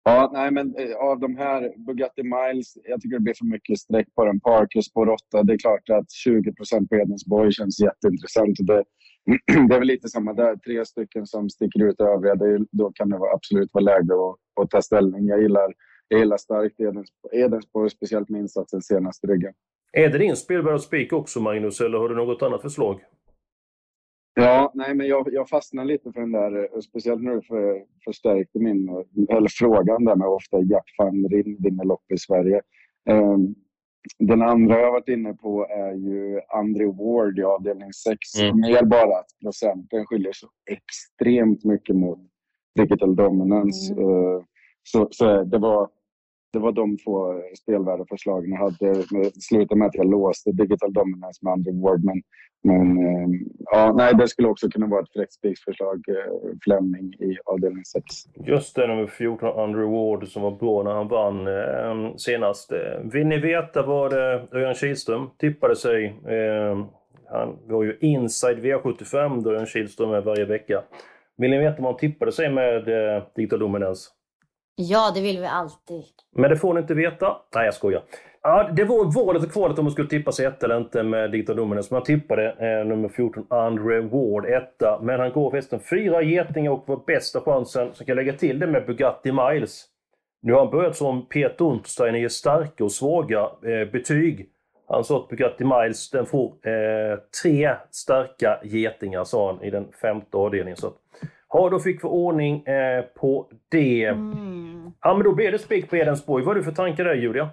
ja, 0.05 0.31
nej 0.33 0.51
men 0.51 0.75
eh, 0.77 0.97
av 0.97 1.21
de 1.21 1.37
här 1.37 1.73
Bugatti 1.87 2.23
Miles, 2.23 2.79
jag 2.85 3.01
tycker 3.01 3.17
det 3.17 3.23
blir 3.23 3.35
för 3.35 3.45
mycket 3.45 3.79
streck 3.79 4.15
på 4.15 4.25
den. 4.25 4.41
Parkers 4.41 4.93
på 4.93 5.05
Rotta, 5.05 5.43
Det 5.43 5.53
är 5.53 5.59
klart 5.59 5.91
att 5.91 6.07
20% 6.27 6.89
på 6.89 6.97
Edensborg 6.97 7.53
känns 7.53 7.81
jätteintressant. 7.81 8.57
Det, 8.59 8.85
det 9.69 9.75
är 9.75 9.79
väl 9.79 9.89
lite 9.89 10.09
samma 10.09 10.33
där. 10.33 10.57
Tre 10.57 10.85
stycken 10.85 11.27
som 11.27 11.51
sticker 11.51 11.85
ut 11.85 12.01
övriga. 12.01 12.35
Det, 12.35 12.65
då 12.71 12.93
kan 12.95 13.09
det 13.09 13.17
absolut 13.35 13.71
vara 13.73 13.85
läge 13.85 14.15
att, 14.15 14.63
att 14.63 14.71
ta 14.71 14.83
ställning. 14.83 15.27
Jag 15.27 15.43
gillar, 15.43 15.75
jag 16.09 16.21
gillar 16.21 16.37
starkt 16.37 16.81
Edensborg, 16.81 17.41
Edensborg 17.41 17.91
speciellt 17.91 18.29
med 18.29 18.41
insatsen 18.41 18.83
senaste 18.83 19.27
ryggen. 19.27 19.53
Är 19.93 20.09
det 20.09 20.19
din 20.19 20.37
spelvärda 20.37 20.79
spik 20.79 21.13
också 21.13 21.41
Magnus, 21.41 21.81
eller 21.81 21.99
har 21.99 22.09
du 22.09 22.15
något 22.15 22.43
annat 22.43 22.63
förslag? 22.63 23.01
Ja, 24.35 24.73
nej, 24.75 24.95
men 24.95 25.07
jag, 25.07 25.29
jag 25.33 25.49
fastnar 25.49 25.85
lite 25.85 26.13
för 26.13 26.21
den 26.21 26.33
där, 26.33 26.81
speciellt 26.81 27.23
när 27.23 27.35
du 27.35 27.43
för, 27.43 27.83
förstärkte 28.05 28.59
min 28.59 28.89
eller 29.31 29.49
frågan 29.59 30.05
där 30.05 30.17
med 30.17 30.29
ofta 30.29 30.61
Jack 30.61 30.95
van 30.99 31.29
Ryn 31.29 31.57
vinner 31.61 31.85
lopp 31.85 32.13
i 32.15 32.19
Sverige. 32.19 32.61
Um, 33.11 33.55
den 34.19 34.43
andra 34.43 34.81
jag 34.81 34.93
varit 34.93 35.09
inne 35.09 35.35
på 35.35 35.67
är 35.67 35.93
ju 35.93 36.41
Andrew 36.49 37.05
Ward 37.05 37.39
i 37.39 37.43
avdelning 37.43 37.93
6. 37.93 38.19
Mm. 38.41 38.61
Mer 38.61 38.85
bara 38.85 39.19
att 39.19 39.31
procenten 39.43 40.07
skiljer 40.07 40.33
så 40.33 40.47
extremt 40.71 41.65
mycket 41.65 41.97
mot 41.97 42.19
Digital 42.75 43.17
Dominance. 43.17 43.93
Mm. 43.93 44.05
Uh, 44.05 44.43
så, 44.83 45.09
så 45.11 45.45
det 45.45 45.59
var 45.59 45.89
det 46.55 46.61
var 46.61 46.73
de 46.73 46.99
två 46.99 47.43
spelvärdeförslagen 47.63 48.51
jag 48.51 48.59
hade. 48.59 49.05
Det 49.11 49.43
slutade 49.43 49.79
med 49.79 49.87
att 49.87 49.95
jag 49.95 50.11
låste 50.11 50.53
Digital 50.53 50.93
Dominance 50.93 51.39
med 51.43 51.53
Andrew 51.53 51.83
Ward. 51.83 52.05
Men, 52.05 52.23
men 52.63 52.99
eh, 53.07 53.29
ja, 53.71 53.93
nej, 53.97 54.15
det 54.15 54.29
skulle 54.29 54.49
också 54.49 54.69
kunna 54.69 54.87
vara 54.87 55.03
ett 55.03 55.13
fräckt 55.13 55.33
spiksförslag, 55.33 56.05
eh, 56.09 56.57
Fleming 56.65 57.15
i 57.15 57.37
avdelning 57.45 57.85
6. 57.85 58.05
Just 58.35 58.77
det, 58.77 58.87
nummer 58.87 59.07
14, 59.07 59.61
Andrew 59.61 59.97
Ward, 59.97 60.29
som 60.29 60.43
var 60.43 60.51
bra 60.51 60.83
när 60.83 60.95
han 60.95 61.09
vann 61.09 61.47
eh, 61.47 62.17
senast. 62.17 62.73
Eh, 62.73 63.11
vill 63.13 63.27
ni 63.27 63.39
veta 63.39 63.83
vad 63.83 64.13
eh, 64.13 64.43
Örjan 64.53 64.75
Kihlström 64.75 65.31
tippade 65.39 65.77
sig? 65.77 66.07
Eh, 66.07 66.87
han 67.31 67.59
var 67.67 67.83
ju 67.85 67.99
inside 68.01 68.59
V75 68.59 69.43
då 69.43 69.51
Örjan 69.51 69.67
Kihlström 69.67 70.11
är 70.11 70.21
varje 70.21 70.45
vecka. 70.45 70.83
Vill 71.37 71.51
ni 71.51 71.59
veta 71.59 71.83
vad 71.83 71.93
han 71.93 71.99
tippade 71.99 72.33
sig 72.33 72.51
med 72.51 72.89
eh, 72.89 73.23
Digital 73.37 73.59
Dominance? 73.59 74.11
Ja, 74.77 75.13
det 75.15 75.21
vill 75.21 75.41
vi 75.41 75.47
alltid. 75.47 76.05
Men 76.37 76.51
det 76.51 76.57
får 76.57 76.75
ni 76.75 76.81
inte 76.81 76.95
veta. 76.95 77.37
Nej, 77.55 77.65
jag 77.65 77.75
skojar. 77.75 78.03
Ja, 78.43 78.71
det 78.77 78.85
var 78.85 79.25
valet 79.25 79.43
och 79.45 79.53
kvalet 79.53 79.79
om 79.79 79.85
man 79.85 79.93
skulle 79.93 80.09
tippa 80.09 80.33
sig 80.33 80.47
ett 80.47 80.63
eller 80.63 80.77
inte 80.77 81.03
med 81.03 81.31
Digital 81.31 81.57
Dominance. 81.57 81.95
Man 81.95 82.03
tippade 82.03 82.51
eh, 82.51 82.87
nummer 82.87 83.09
14, 83.09 83.47
Andre 83.51 84.01
Ward, 84.01 84.47
etta. 84.47 85.01
Men 85.03 85.21
han 85.21 85.33
går 85.33 85.51
förresten 85.51 85.81
fyra 85.81 86.23
getingar 86.23 86.71
och 86.71 86.85
var 86.87 87.01
bästa 87.07 87.41
chansen. 87.41 87.89
Så 87.95 88.05
kan 88.05 88.17
jag 88.17 88.25
lägga 88.25 88.39
till 88.39 88.59
det 88.59 88.67
med 88.67 88.87
Bugatti 88.87 89.33
Miles. 89.33 89.85
Nu 90.43 90.53
har 90.53 90.61
han 90.61 90.71
börjat 90.71 90.97
som 90.97 91.29
Peter 91.29 91.65
Untersteiner 91.65 92.19
ger 92.19 92.29
starka 92.29 92.85
och 92.85 92.93
svaga 92.93 93.41
eh, 93.41 93.91
betyg. 93.93 94.49
Han 94.89 95.05
sa 95.05 95.17
att 95.17 95.29
Bugatti 95.29 95.65
Miles 95.65 96.11
den 96.11 96.27
får 96.27 96.47
eh, 96.47 97.19
tre 97.43 97.75
starka 97.91 98.61
getingar, 98.65 99.25
sa 99.25 99.53
han 99.53 99.63
i 99.63 99.71
den 99.71 99.93
femte 100.03 100.37
avdelningen. 100.37 100.77
Så 100.77 100.93
Ja, 101.57 101.69
då 101.71 101.81
fick 101.81 102.05
vi 102.05 102.09
ordning 102.09 102.67
eh, 102.67 103.03
på 103.03 103.51
det. 103.71 104.05
Mm. 104.05 104.93
Ja, 105.01 105.15
men 105.15 105.25
då 105.25 105.35
blev 105.35 105.53
det 105.53 105.59
spik 105.59 105.91
på 105.91 105.97
Edensborg. 105.97 106.45
Vad 106.45 106.51
har 106.51 106.55
du 106.55 106.65
för 106.65 106.73
tankar 106.73 107.05
där, 107.05 107.15
Julia? 107.15 107.51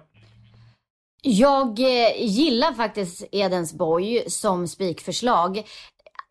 Jag 1.22 1.80
eh, 1.80 2.22
gillar 2.22 2.72
faktiskt 2.72 3.28
Edensborg 3.32 4.30
som 4.30 4.68
spikförslag. 4.68 5.62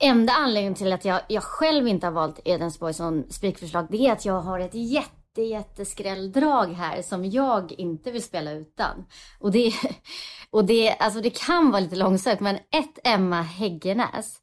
Enda 0.04 0.34
anledningen 0.34 0.76
till 0.76 0.94
att 0.94 1.06
jag, 1.06 1.22
jag 1.28 1.44
själv 1.44 1.88
inte 1.88 2.08
har 2.08 2.12
valt 2.12 2.40
Edensborg 2.46 2.94
som 2.94 3.24
spikförslag, 3.30 3.88
det 3.90 4.08
är 4.08 4.12
att 4.12 4.26
jag 4.26 4.42
har 4.42 4.60
ett 4.60 4.76
jätte 4.76 5.42
jätteskrälldrag 5.42 6.66
här 6.66 7.02
som 7.02 7.26
jag 7.26 7.72
inte 7.72 8.12
vill 8.12 8.24
spela 8.24 8.52
utan. 8.52 9.06
Och 9.40 9.52
det, 9.52 9.74
och 10.50 10.66
det, 10.66 10.96
alltså 11.00 11.22
det 11.22 11.46
kan 11.46 11.72
vara 11.72 11.80
lite 11.80 11.96
långsökt, 11.96 12.42
men 12.42 12.56
ett 12.56 13.00
Emma 13.04 13.42
Häggenäs. 13.42 14.38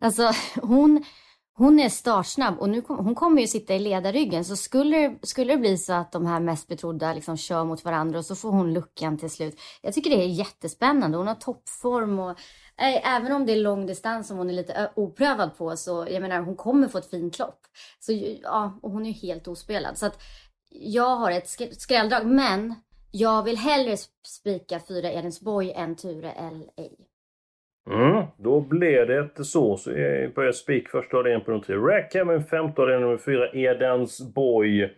Alltså 0.00 0.32
hon 0.62 1.04
hon 1.58 1.80
är 1.80 1.88
startsnabb 1.88 2.58
och 2.58 2.68
nu 2.68 2.82
kom, 2.82 2.98
hon 2.98 3.14
kommer 3.14 3.40
ju 3.40 3.46
sitta 3.46 3.74
i 3.74 3.78
ledarryggen. 3.78 4.44
Så 4.44 4.56
skulle, 4.56 5.18
skulle 5.22 5.52
det 5.52 5.58
bli 5.58 5.78
så 5.78 5.92
att 5.92 6.12
de 6.12 6.26
här 6.26 6.40
mest 6.40 6.68
betrodda 6.68 7.14
liksom 7.14 7.36
kör 7.36 7.64
mot 7.64 7.84
varandra 7.84 8.18
och 8.18 8.24
så 8.24 8.36
får 8.36 8.50
hon 8.50 8.72
luckan 8.74 9.18
till 9.18 9.30
slut. 9.30 9.60
Jag 9.82 9.94
tycker 9.94 10.10
det 10.10 10.22
är 10.22 10.26
jättespännande. 10.26 11.18
Hon 11.18 11.26
har 11.26 11.34
toppform 11.34 12.18
och 12.18 12.30
äh, 12.80 13.14
även 13.16 13.32
om 13.32 13.46
det 13.46 13.52
är 13.52 13.56
lång 13.56 13.86
distans 13.86 14.28
som 14.28 14.36
hon 14.38 14.50
är 14.50 14.54
lite 14.54 14.72
eh, 14.72 14.88
oprövad 14.94 15.56
på 15.56 15.76
så 15.76 16.06
jag 16.10 16.22
menar 16.22 16.40
hon 16.40 16.56
kommer 16.56 16.88
få 16.88 16.98
ett 16.98 17.10
fint 17.10 17.38
lopp. 17.38 17.60
Så 18.00 18.12
ja, 18.42 18.78
och 18.82 18.90
hon 18.90 19.06
är 19.06 19.10
ju 19.10 19.28
helt 19.28 19.48
ospelad. 19.48 19.98
Så 19.98 20.06
att 20.06 20.22
jag 20.70 21.16
har 21.16 21.30
ett 21.30 21.48
skrälldrag 21.80 22.26
men 22.26 22.74
jag 23.10 23.42
vill 23.42 23.56
hellre 23.56 23.96
spika 24.26 24.80
fyra 24.88 25.12
Edensborg 25.12 25.72
än 25.72 25.96
Ture 25.96 26.34
LA. 26.50 26.84
Mm, 27.90 28.24
då 28.36 28.60
blev 28.60 29.06
det 29.06 29.44
så. 29.44 29.76
Så 29.76 29.90
jag 29.90 30.34
börjar 30.34 30.52
spik 30.52 30.88
första 30.88 31.16
avdelningen 31.16 31.44
på 31.44 31.50
nummer 31.50 31.64
3. 31.64 31.76
Rackham, 31.76 32.30
en 32.30 32.44
femte 32.44 32.82
avdelning 32.82 33.06
nummer 33.06 33.18
4. 33.18 33.52
Edensborg. 33.52 34.90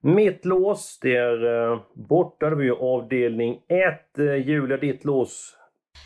Mitt 0.00 0.44
lås, 0.44 0.98
det 1.02 1.16
är 1.16 1.70
eh, 1.72 1.80
borta. 1.94 2.50
Det 2.50 2.56
var 2.56 2.62
ju 2.62 2.74
avdelning 2.74 3.54
1. 3.54 4.18
Eh, 4.18 4.48
Julia, 4.48 4.76
ditt 4.76 5.04
lås. 5.04 5.54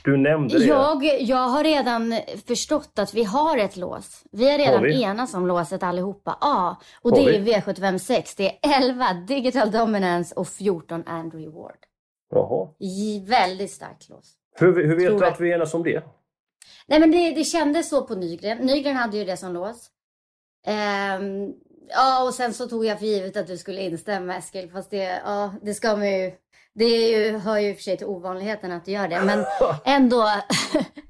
Du 0.04 0.16
nämnde 0.16 0.58
det. 0.58 0.64
Jag, 0.64 1.04
jag 1.20 1.48
har 1.48 1.64
redan 1.64 2.14
förstått 2.46 2.98
att 2.98 3.14
vi 3.14 3.24
har 3.24 3.58
ett 3.58 3.76
lås. 3.76 4.24
Vi 4.32 4.50
har 4.50 4.58
redan 4.58 4.82
vi? 4.82 5.02
enats 5.02 5.34
om 5.34 5.46
låset 5.46 5.82
allihopa. 5.82 6.38
Ja, 6.40 6.76
och 7.02 7.10
har 7.10 7.18
det 7.18 7.38
vi? 7.38 7.52
är 7.52 7.60
V75 7.60 7.98
6. 7.98 8.34
Det 8.34 8.46
är 8.46 8.82
11 8.90 9.06
Digital 9.28 9.70
Dominance 9.70 10.34
och 10.34 10.48
14 10.48 11.02
Andrew 11.06 11.58
Ward. 11.58 11.78
Jaha. 12.30 12.68
Väldigt 13.28 13.70
starkt 13.70 14.08
lås. 14.08 14.34
Hur, 14.60 14.86
hur 14.86 14.96
vet 14.96 15.06
Tror 15.06 15.20
du 15.20 15.26
att 15.26 15.40
vi 15.40 15.52
enas 15.52 15.74
om 15.74 15.82
det? 15.82 16.02
Nej 16.86 17.00
men 17.00 17.10
det, 17.10 17.30
det 17.30 17.44
kändes 17.44 17.88
så 17.88 18.06
på 18.06 18.14
Nygren. 18.14 18.58
Nygren 18.58 18.96
hade 18.96 19.16
ju 19.16 19.24
det 19.24 19.36
som 19.36 19.52
lås. 19.52 19.90
Um, 20.66 21.54
ja 21.88 22.24
och 22.24 22.34
sen 22.34 22.54
så 22.54 22.68
tog 22.68 22.84
jag 22.84 22.98
för 22.98 23.06
givet 23.06 23.36
att 23.36 23.46
du 23.46 23.58
skulle 23.58 23.80
instämma 23.80 24.36
Eskil. 24.36 24.70
Fast 24.70 24.90
det, 24.90 25.20
ja, 25.24 25.54
det 25.62 25.74
ska 25.74 25.96
man 25.96 26.20
ju. 26.20 26.32
Det 26.74 26.84
ju, 26.84 27.38
hör 27.38 27.58
ju 27.58 27.68
i 27.68 27.72
och 27.72 27.76
för 27.76 27.82
sig 27.82 27.96
till 27.96 28.06
ovanligheten 28.06 28.72
att 28.72 28.84
du 28.84 28.92
gör 28.92 29.08
det. 29.08 29.22
Men 29.24 29.44
ändå. 29.84 30.26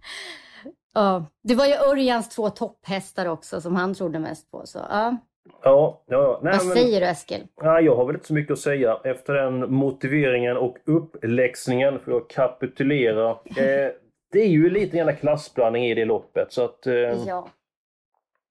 ja, 0.95 1.27
det 1.43 1.55
var 1.55 1.67
ju 1.67 1.75
Örjans 1.75 2.29
två 2.29 2.51
topphästar 2.51 3.27
också 3.27 3.61
som 3.61 3.77
han 3.77 3.95
trodde 3.95 4.19
mest 4.19 4.51
på. 4.51 4.67
Så, 4.67 4.79
ja. 4.79 5.17
Ja, 5.63 6.03
ja, 6.07 6.41
nej, 6.43 6.57
Vad 6.59 6.67
men, 6.67 6.77
säger 6.77 7.01
du 7.01 7.07
Eskil? 7.07 7.47
Ja, 7.57 7.81
jag 7.81 7.97
har 7.97 8.07
väl 8.07 8.15
inte 8.15 8.27
så 8.27 8.35
mycket 8.35 8.53
att 8.53 8.59
säga. 8.59 8.99
Efter 9.05 9.35
den 9.35 9.75
motiveringen 9.75 10.57
och 10.57 10.77
uppläxningen 10.87 12.01
får 12.01 12.13
jag 12.13 12.31
kapitulera. 12.31 13.31
Eh, 13.57 13.91
det 14.33 14.39
är 14.39 14.49
ju 14.49 14.71
lite 14.71 14.97
grann 14.97 15.17
klassblandning 15.17 15.85
i 15.85 15.95
det 15.95 16.05
loppet. 16.05 16.53
Så 16.53 16.65
att, 16.65 16.87
eh, 16.87 16.95
ja. 16.95 17.49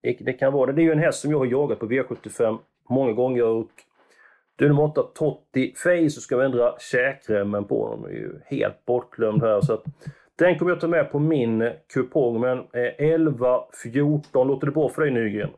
det, 0.02 0.16
det, 0.20 0.32
kan 0.32 0.52
vara 0.52 0.66
det. 0.66 0.72
Det 0.72 0.82
är 0.82 0.84
ju 0.84 0.92
en 0.92 0.98
häst 0.98 1.20
som 1.20 1.30
jag 1.30 1.38
har 1.38 1.46
jagat 1.46 1.78
på 1.78 1.86
V75 1.86 2.58
många 2.88 3.12
gånger. 3.12 3.44
Och 3.44 3.70
du 4.56 4.68
nummer 4.68 4.82
8, 4.82 5.02
Totti 5.02 5.74
Face, 5.76 6.10
så 6.10 6.20
ska 6.20 6.36
vi 6.36 6.44
ändra 6.44 6.74
käkremmen 6.78 7.64
på 7.64 7.86
honom. 7.86 8.04
är 8.04 8.10
ju 8.10 8.40
helt 8.46 8.84
bortglömd 8.84 9.42
här. 9.42 9.60
Så 9.60 9.72
att, 9.72 9.84
den 10.36 10.58
kommer 10.58 10.70
jag 10.70 10.80
ta 10.80 10.88
med 10.88 11.12
på 11.12 11.18
min 11.18 11.70
kupong. 11.92 12.40
Men 12.40 12.58
eh, 12.58 13.12
11, 13.12 13.64
14, 13.82 14.48
låter 14.48 14.66
det 14.66 14.72
bra 14.72 14.88
för 14.88 15.02
dig 15.02 15.10
Nygren? 15.10 15.50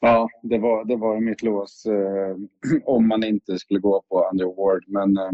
Ja, 0.00 0.28
det 0.42 0.58
var, 0.58 0.84
det 0.84 0.96
var 0.96 1.20
mitt 1.20 1.42
lås 1.42 1.86
eh, 1.86 2.36
om 2.84 3.08
man 3.08 3.24
inte 3.24 3.58
skulle 3.58 3.80
gå 3.80 4.02
på 4.08 4.28
Under 4.32 4.46
Ward. 4.46 4.84
Men 4.86 5.16
eh, 5.16 5.30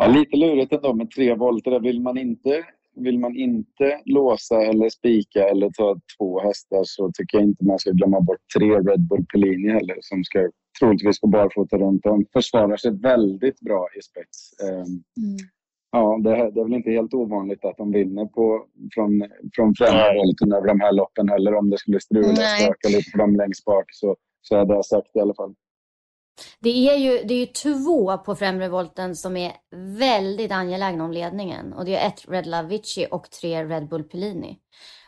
Ja, 0.00 0.06
lite 0.06 0.36
lurigt 0.36 0.72
ändå 0.72 0.94
med 0.94 1.10
tre 1.10 1.34
volter. 1.34 1.80
Vill 1.80 2.00
man 2.00 2.18
inte, 2.18 2.64
vill 2.96 3.18
man 3.18 3.36
inte 3.36 4.00
låsa 4.04 4.62
eller 4.62 4.88
spika 4.88 5.48
eller 5.48 5.70
ta 5.70 5.96
två 6.18 6.40
hästar 6.40 6.82
så 6.84 7.10
tycker 7.14 7.38
jag 7.38 7.44
inte 7.44 7.64
man 7.64 7.78
ska 7.78 7.90
glömma 7.90 8.20
bort 8.20 8.40
tre 8.58 8.66
Red 8.66 9.08
Bull 9.08 9.26
Pellini 9.32 9.68
heller 9.68 9.96
som 10.00 10.24
ska 10.24 10.50
troligtvis 10.80 11.18
gå 11.18 11.28
barfota 11.28 11.78
runt 11.78 12.06
om. 12.06 12.24
Försvarar 12.32 12.76
sig 12.76 13.00
väldigt 13.00 13.60
bra 13.60 13.88
i 13.98 14.02
spets. 14.02 14.60
Ehm, 14.62 15.02
mm. 15.24 15.38
Ja, 15.90 16.18
det, 16.24 16.30
det, 16.30 16.60
är 16.60 16.64
väl 16.64 16.74
inte 16.74 16.90
helt 16.90 17.14
ovanligt 17.14 17.64
att 17.64 17.76
de 17.76 17.92
vinner 17.92 18.24
på, 18.26 18.64
från, 18.94 19.10
från 19.54 19.74
främre 19.74 20.14
volten 20.14 20.52
över 20.52 20.66
de 20.66 20.80
här 20.80 20.92
loppen 20.92 21.28
heller. 21.28 21.54
Om 21.54 21.70
det 21.70 21.78
skulle 21.78 22.00
strula 22.00 22.30
och 22.30 22.36
stöka 22.36 22.88
lite 22.88 23.10
för 23.10 23.18
dem 23.18 23.36
längst 23.36 23.64
bak 23.64 23.84
så, 23.90 24.16
så 24.42 24.56
hade 24.56 24.74
jag 24.74 24.84
sagt 24.84 25.16
i 25.16 25.20
alla 25.20 25.34
fall. 25.34 25.54
Det 26.60 26.88
är 26.88 26.96
ju, 26.96 27.24
det 27.24 27.34
är 27.34 27.38
ju 27.38 27.46
två 27.46 28.18
på 28.18 28.34
främre 28.34 28.68
volten 28.68 29.16
som 29.16 29.36
är 29.36 29.52
väldigt 29.98 30.52
angelägna 30.52 31.04
om 31.04 31.12
ledningen. 31.12 31.72
Och 31.72 31.84
det 31.84 31.96
är 31.96 32.08
ett 32.08 32.24
Red 32.28 32.46
Lavici 32.46 33.06
och 33.10 33.30
tre 33.30 33.64
Red 33.64 33.88
Bull 33.88 34.04
Pellini. 34.04 34.58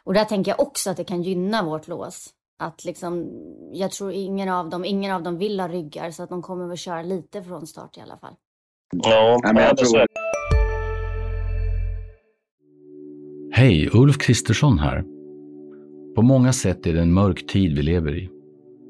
Och 0.04 0.14
där 0.14 0.24
tänker 0.24 0.50
jag 0.50 0.60
också 0.60 0.90
att 0.90 0.96
det 0.96 1.04
kan 1.04 1.22
gynna 1.22 1.62
vårt 1.62 1.88
lås. 1.88 2.30
Att 2.58 2.84
liksom, 2.84 3.28
jag 3.72 3.90
tror 3.90 4.12
ingen 4.12 4.48
av 4.48 4.70
dem, 4.70 4.84
ingen 4.84 5.12
av 5.12 5.22
dem 5.22 5.38
vill 5.38 5.60
ha 5.60 5.68
ryggar 5.68 6.10
så 6.10 6.22
att 6.22 6.28
de 6.28 6.42
kommer 6.42 6.66
väl 6.66 6.76
köra 6.76 7.02
lite 7.02 7.42
från 7.42 7.66
start 7.66 7.96
i 7.96 8.00
alla 8.00 8.18
fall. 8.18 8.34
Ja, 9.04 9.40
men 9.44 9.62
jag 9.62 9.76
tror... 9.76 10.06
Hej, 13.52 13.90
Ulf 13.92 14.18
Kristersson 14.18 14.78
här. 14.78 15.04
På 16.14 16.22
många 16.22 16.52
sätt 16.52 16.86
är 16.86 16.92
det 16.92 17.00
en 17.00 17.12
mörk 17.12 17.46
tid 17.46 17.76
vi 17.76 17.82
lever 17.82 18.18
i. 18.18 18.39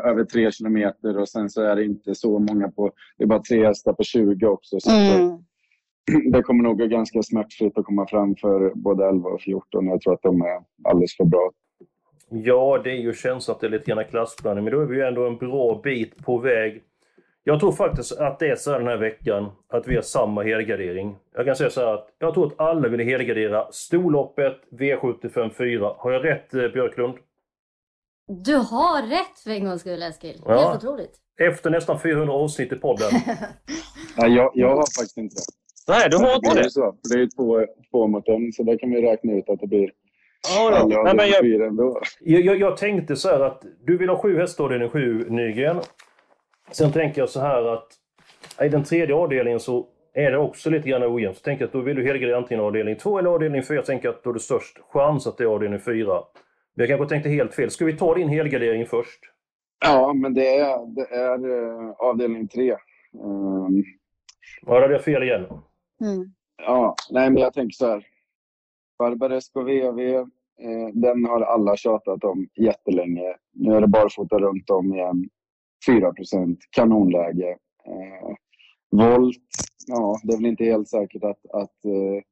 Över 0.00 0.24
tre 0.24 0.52
kilometer 0.52 1.18
och 1.18 1.28
sen 1.28 1.50
så 1.50 1.62
är 1.62 1.76
det 1.76 1.84
inte 1.84 2.14
så 2.14 2.38
många 2.38 2.68
på... 2.68 2.92
Det 3.18 3.24
är 3.24 3.28
bara 3.28 3.42
tre 3.42 3.66
hästar 3.66 3.92
på 3.92 4.02
20 4.02 4.46
också. 4.46 4.80
Så 4.80 4.90
Mm. 4.90 6.30
det 6.32 6.42
kommer 6.42 6.62
nog 6.62 6.78
gå 6.78 6.86
ganska 6.86 7.22
smärtfritt 7.22 7.78
att 7.78 7.84
komma 7.84 8.06
fram 8.06 8.36
för 8.36 8.72
både 8.74 9.08
11 9.08 9.30
och 9.30 9.40
14. 9.40 9.86
Jag 9.86 10.00
tror 10.00 10.14
att 10.14 10.22
de 10.22 10.42
är 10.42 10.60
alldeles 10.84 11.16
för 11.16 11.24
bra. 11.24 11.50
Ja, 12.30 12.80
det 12.84 12.90
är 12.90 12.96
ju 12.96 13.12
känslan 13.12 13.54
att 13.54 13.60
det 13.60 13.66
är 13.66 13.70
lite 13.70 13.90
grann 13.90 14.04
klassblandning, 14.04 14.64
men 14.64 14.72
då 14.72 14.80
är 14.80 14.86
vi 14.86 14.96
ju 14.96 15.02
ändå 15.02 15.26
en 15.26 15.36
bra 15.36 15.80
bit 15.84 16.24
på 16.24 16.38
väg. 16.38 16.82
Jag 17.44 17.60
tror 17.60 17.72
faktiskt 17.72 18.18
att 18.18 18.38
det 18.38 18.48
är 18.48 18.56
så 18.56 18.70
här 18.70 18.78
den 18.78 18.88
här 18.88 18.96
veckan, 18.96 19.50
att 19.68 19.88
vi 19.88 19.94
har 19.94 20.02
samma 20.02 20.42
helgardering. 20.42 21.16
Jag 21.34 21.46
kan 21.46 21.56
säga 21.56 21.70
så 21.70 21.80
här 21.80 21.94
att 21.94 22.08
jag 22.18 22.34
tror 22.34 22.46
att 22.46 22.60
alla 22.60 22.88
vill 22.88 23.00
helgardera 23.00 23.66
storloppet 23.72 24.56
V75 24.70 25.50
4. 25.50 25.94
Har 25.98 26.12
jag 26.12 26.24
rätt 26.24 26.54
eh, 26.54 26.68
Björklund? 26.68 27.14
Du 28.30 28.54
har 28.54 29.02
rätt 29.02 29.38
för 29.44 29.50
en 29.50 29.64
gångs 29.64 29.80
skull 29.80 30.02
Eskil. 30.02 30.42
Ja. 30.46 30.60
Helt 30.60 30.84
otroligt. 30.84 31.12
Efter 31.40 31.70
nästan 31.70 32.00
400 32.00 32.34
avsnitt 32.34 32.72
i 32.72 32.76
podden. 32.76 33.10
Nej, 34.16 34.34
jag, 34.34 34.50
jag 34.54 34.68
har 34.68 34.76
faktiskt 34.76 35.16
inte 35.16 35.36
det. 35.36 35.42
Nej, 35.92 36.08
du 36.10 36.16
har 36.16 36.34
inte 36.34 36.54
Det 36.54 36.60
är 36.60 36.64
det? 36.64 36.70
så. 36.70 36.94
Det 37.10 37.20
är 37.20 37.28
två, 37.36 37.66
två 37.90 38.06
mot 38.06 38.28
en, 38.28 38.52
så 38.52 38.62
där 38.62 38.78
kan 38.78 38.90
vi 38.90 39.02
räkna 39.02 39.32
ut 39.32 39.48
att 39.48 39.60
det 39.60 39.66
blir 39.66 39.90
Ja, 40.48 40.68
alla 40.68 40.94
ja. 40.94 41.02
Nej, 41.02 41.14
men 41.14 41.28
jag. 41.28 41.46
Jag, 42.20 42.40
jag, 42.40 42.60
jag 42.60 42.76
tänkte 42.76 43.16
så 43.16 43.28
här 43.28 43.40
att 43.40 43.64
du 43.86 43.98
vill 43.98 44.08
ha 44.08 44.22
sju 44.22 44.38
hästar 44.38 44.64
avdelning 44.64 44.88
sju 44.90 45.26
Nygren. 45.30 45.80
Sen 46.70 46.92
tänker 46.92 47.20
jag 47.20 47.28
så 47.28 47.40
här 47.40 47.64
att 47.74 47.88
i 48.62 48.68
den 48.68 48.84
tredje 48.84 49.14
avdelningen 49.14 49.60
så 49.60 49.86
är 50.14 50.30
det 50.30 50.38
också 50.38 50.70
lite 50.70 50.88
grann 50.88 51.02
ojämnt. 51.02 51.36
Så 51.36 51.42
tänker 51.42 51.62
jag 51.62 51.66
att 51.66 51.72
då 51.72 51.80
vill 51.80 51.96
du 51.96 52.06
helgardera 52.06 52.36
antingen 52.36 52.64
avdelning 52.64 52.96
två 52.96 53.18
eller 53.18 53.30
avdelning 53.30 53.62
fyra. 53.62 53.76
Jag 53.76 53.86
tänker 53.86 54.08
att 54.08 54.22
då 54.24 54.30
är 54.30 54.34
det 54.34 54.40
störst 54.40 54.78
chans 54.92 55.26
att 55.26 55.38
det 55.38 55.44
är 55.44 55.48
avdelning 55.48 55.80
fyra. 55.80 56.22
Men 56.74 56.86
jag 56.86 56.88
kanske 56.88 57.14
tänkte 57.14 57.30
helt 57.30 57.54
fel. 57.54 57.70
Ska 57.70 57.84
vi 57.84 57.96
ta 57.96 58.14
din 58.14 58.28
helgardering 58.28 58.86
först? 58.86 59.20
Ja, 59.84 60.12
men 60.12 60.34
det 60.34 60.56
är, 60.58 60.94
det 60.94 61.14
är 61.14 61.46
uh, 61.46 61.90
avdelning 61.98 62.48
tre. 62.48 62.76
Um, 63.12 63.84
Ja, 64.66 64.80
hade 64.80 64.92
jag 64.92 65.04
fel 65.04 65.22
igen. 65.22 65.44
Mm. 66.00 66.32
ja, 66.56 66.94
nej, 67.10 67.30
men 67.30 67.42
jag 67.42 67.54
tänker 67.54 67.74
så 67.74 67.86
här. 67.86 68.06
Barbaresco 68.98 69.62
VV, 69.62 70.00
eh, 70.00 70.88
den 70.92 71.24
har 71.24 71.40
alla 71.40 71.76
tjatat 71.76 72.24
om 72.24 72.48
jättelänge. 72.56 73.36
Nu 73.52 73.74
är 73.74 73.80
det 73.80 73.86
barfota 73.86 74.38
runt 74.38 74.70
om 74.70 74.94
igen. 74.94 75.28
4% 75.88 76.56
kanonläge. 76.70 77.56
Eh, 77.86 78.34
volt, 78.90 79.36
ja, 79.86 80.20
det 80.22 80.32
är 80.32 80.36
väl 80.36 80.46
inte 80.46 80.64
helt 80.64 80.88
säkert 80.88 81.24
att, 81.24 81.46
att, 81.52 81.84
eh, 81.84 82.22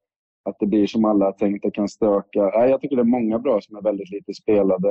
att 0.48 0.58
det 0.58 0.66
blir 0.66 0.86
som 0.86 1.04
alla 1.04 1.24
har 1.24 1.32
tänkt 1.32 1.64
och 1.64 1.74
kan 1.74 1.88
stöka. 1.88 2.42
Nej, 2.54 2.70
jag 2.70 2.80
tycker 2.80 2.96
det 2.96 3.02
är 3.02 3.04
många 3.04 3.38
bra 3.38 3.60
som 3.60 3.76
är 3.76 3.82
väldigt 3.82 4.10
lite 4.10 4.34
spelade. 4.34 4.88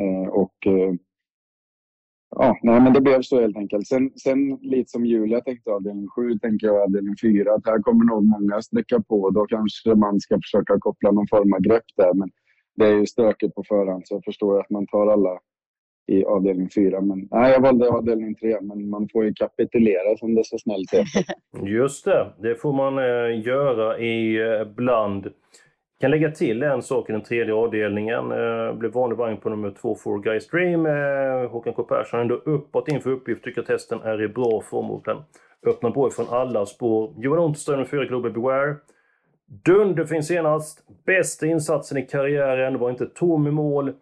Eh, 0.00 0.28
och 0.28 0.66
eh, 0.66 0.94
Ja, 2.36 2.58
nej, 2.62 2.80
men 2.80 2.92
det 2.92 3.00
blev 3.00 3.22
så 3.22 3.40
helt 3.40 3.56
enkelt. 3.56 3.86
Sen, 3.86 4.10
sen 4.22 4.58
lite 4.62 4.90
som 4.90 5.06
Julia 5.06 5.40
tänkte 5.40 5.70
avdelning 5.70 6.08
7, 6.08 6.38
tänker 6.38 6.66
jag 6.66 6.82
avdelning 6.82 7.14
4. 7.22 7.54
Att 7.54 7.66
här 7.66 7.82
kommer 7.82 8.04
nog 8.04 8.24
många 8.24 8.62
sträcka 8.62 9.02
på. 9.08 9.30
Då 9.30 9.46
kanske 9.46 9.94
man 9.94 10.20
ska 10.20 10.36
försöka 10.36 10.78
koppla 10.78 11.10
någon 11.10 11.28
form 11.28 11.52
av 11.52 11.60
grepp 11.60 11.84
där. 11.96 12.14
Men 12.14 12.30
det 12.76 12.86
är 12.86 12.94
ju 12.94 13.06
stökigt 13.06 13.54
på 13.54 13.64
förhand 13.68 14.02
så 14.04 14.14
jag 14.14 14.24
förstår 14.24 14.60
att 14.60 14.70
man 14.70 14.86
tar 14.86 15.06
alla 15.06 15.38
i 16.10 16.24
avdelning 16.24 16.68
fyra, 16.74 17.00
Men 17.00 17.28
nej, 17.30 17.52
jag 17.52 17.60
valde 17.60 17.88
avdelning 17.88 18.34
tre, 18.34 18.56
Men 18.60 18.88
man 18.90 19.08
får 19.12 19.24
ju 19.24 19.34
kapitulera 19.34 20.16
som 20.16 20.34
det 20.34 20.44
så 20.44 20.58
snällt 20.58 20.92
heter. 20.92 21.34
Just 21.68 22.04
det, 22.04 22.32
det 22.38 22.54
får 22.54 22.72
man 22.72 22.98
eh, 22.98 23.46
göra 23.46 23.98
ibland. 24.00 25.26
Eh, 25.26 25.32
kan 26.00 26.10
lägga 26.10 26.30
till 26.30 26.62
en 26.62 26.82
sak 26.82 27.10
i 27.10 27.12
den 27.12 27.22
tredje 27.22 27.54
avdelningen. 27.54 28.32
Eh, 28.32 28.74
blev 28.74 28.92
vanlig 28.92 29.16
vagn 29.16 29.36
på 29.36 29.48
nummer 29.48 29.70
två, 29.80 29.94
Four 29.94 30.22
Guys 30.22 30.48
Dream. 30.48 30.86
Eh, 30.86 31.50
Håkan 31.50 31.72
K 31.72 31.82
Persson 31.82 32.20
ändå 32.20 32.34
uppåt 32.34 32.88
inför 32.88 33.10
uppgift. 33.10 33.44
Tycker 33.44 33.60
att 33.60 33.68
hästen 33.68 34.00
är 34.02 34.22
i 34.22 34.28
bra 34.28 34.62
form 34.70 34.90
och 34.90 35.02
den 35.04 35.16
öppnar 35.66 35.90
på 35.90 36.08
ifrån 36.08 36.26
alla 36.30 36.66
spår. 36.66 37.14
Johan 37.16 37.38
Untersteiner 37.38 37.76
nummer 37.76 37.90
fyra 37.90 38.04
Globe 38.04 38.30
Beware. 38.30 38.76
Dunder 39.64 40.04
finns 40.04 40.26
senast. 40.26 40.84
Bästa 41.06 41.46
insatsen 41.46 41.98
i 41.98 42.02
karriären. 42.02 42.78
Var 42.78 42.90
inte 42.90 43.06
tom 43.06 43.46
i 43.46 43.50
mål. 43.50 43.92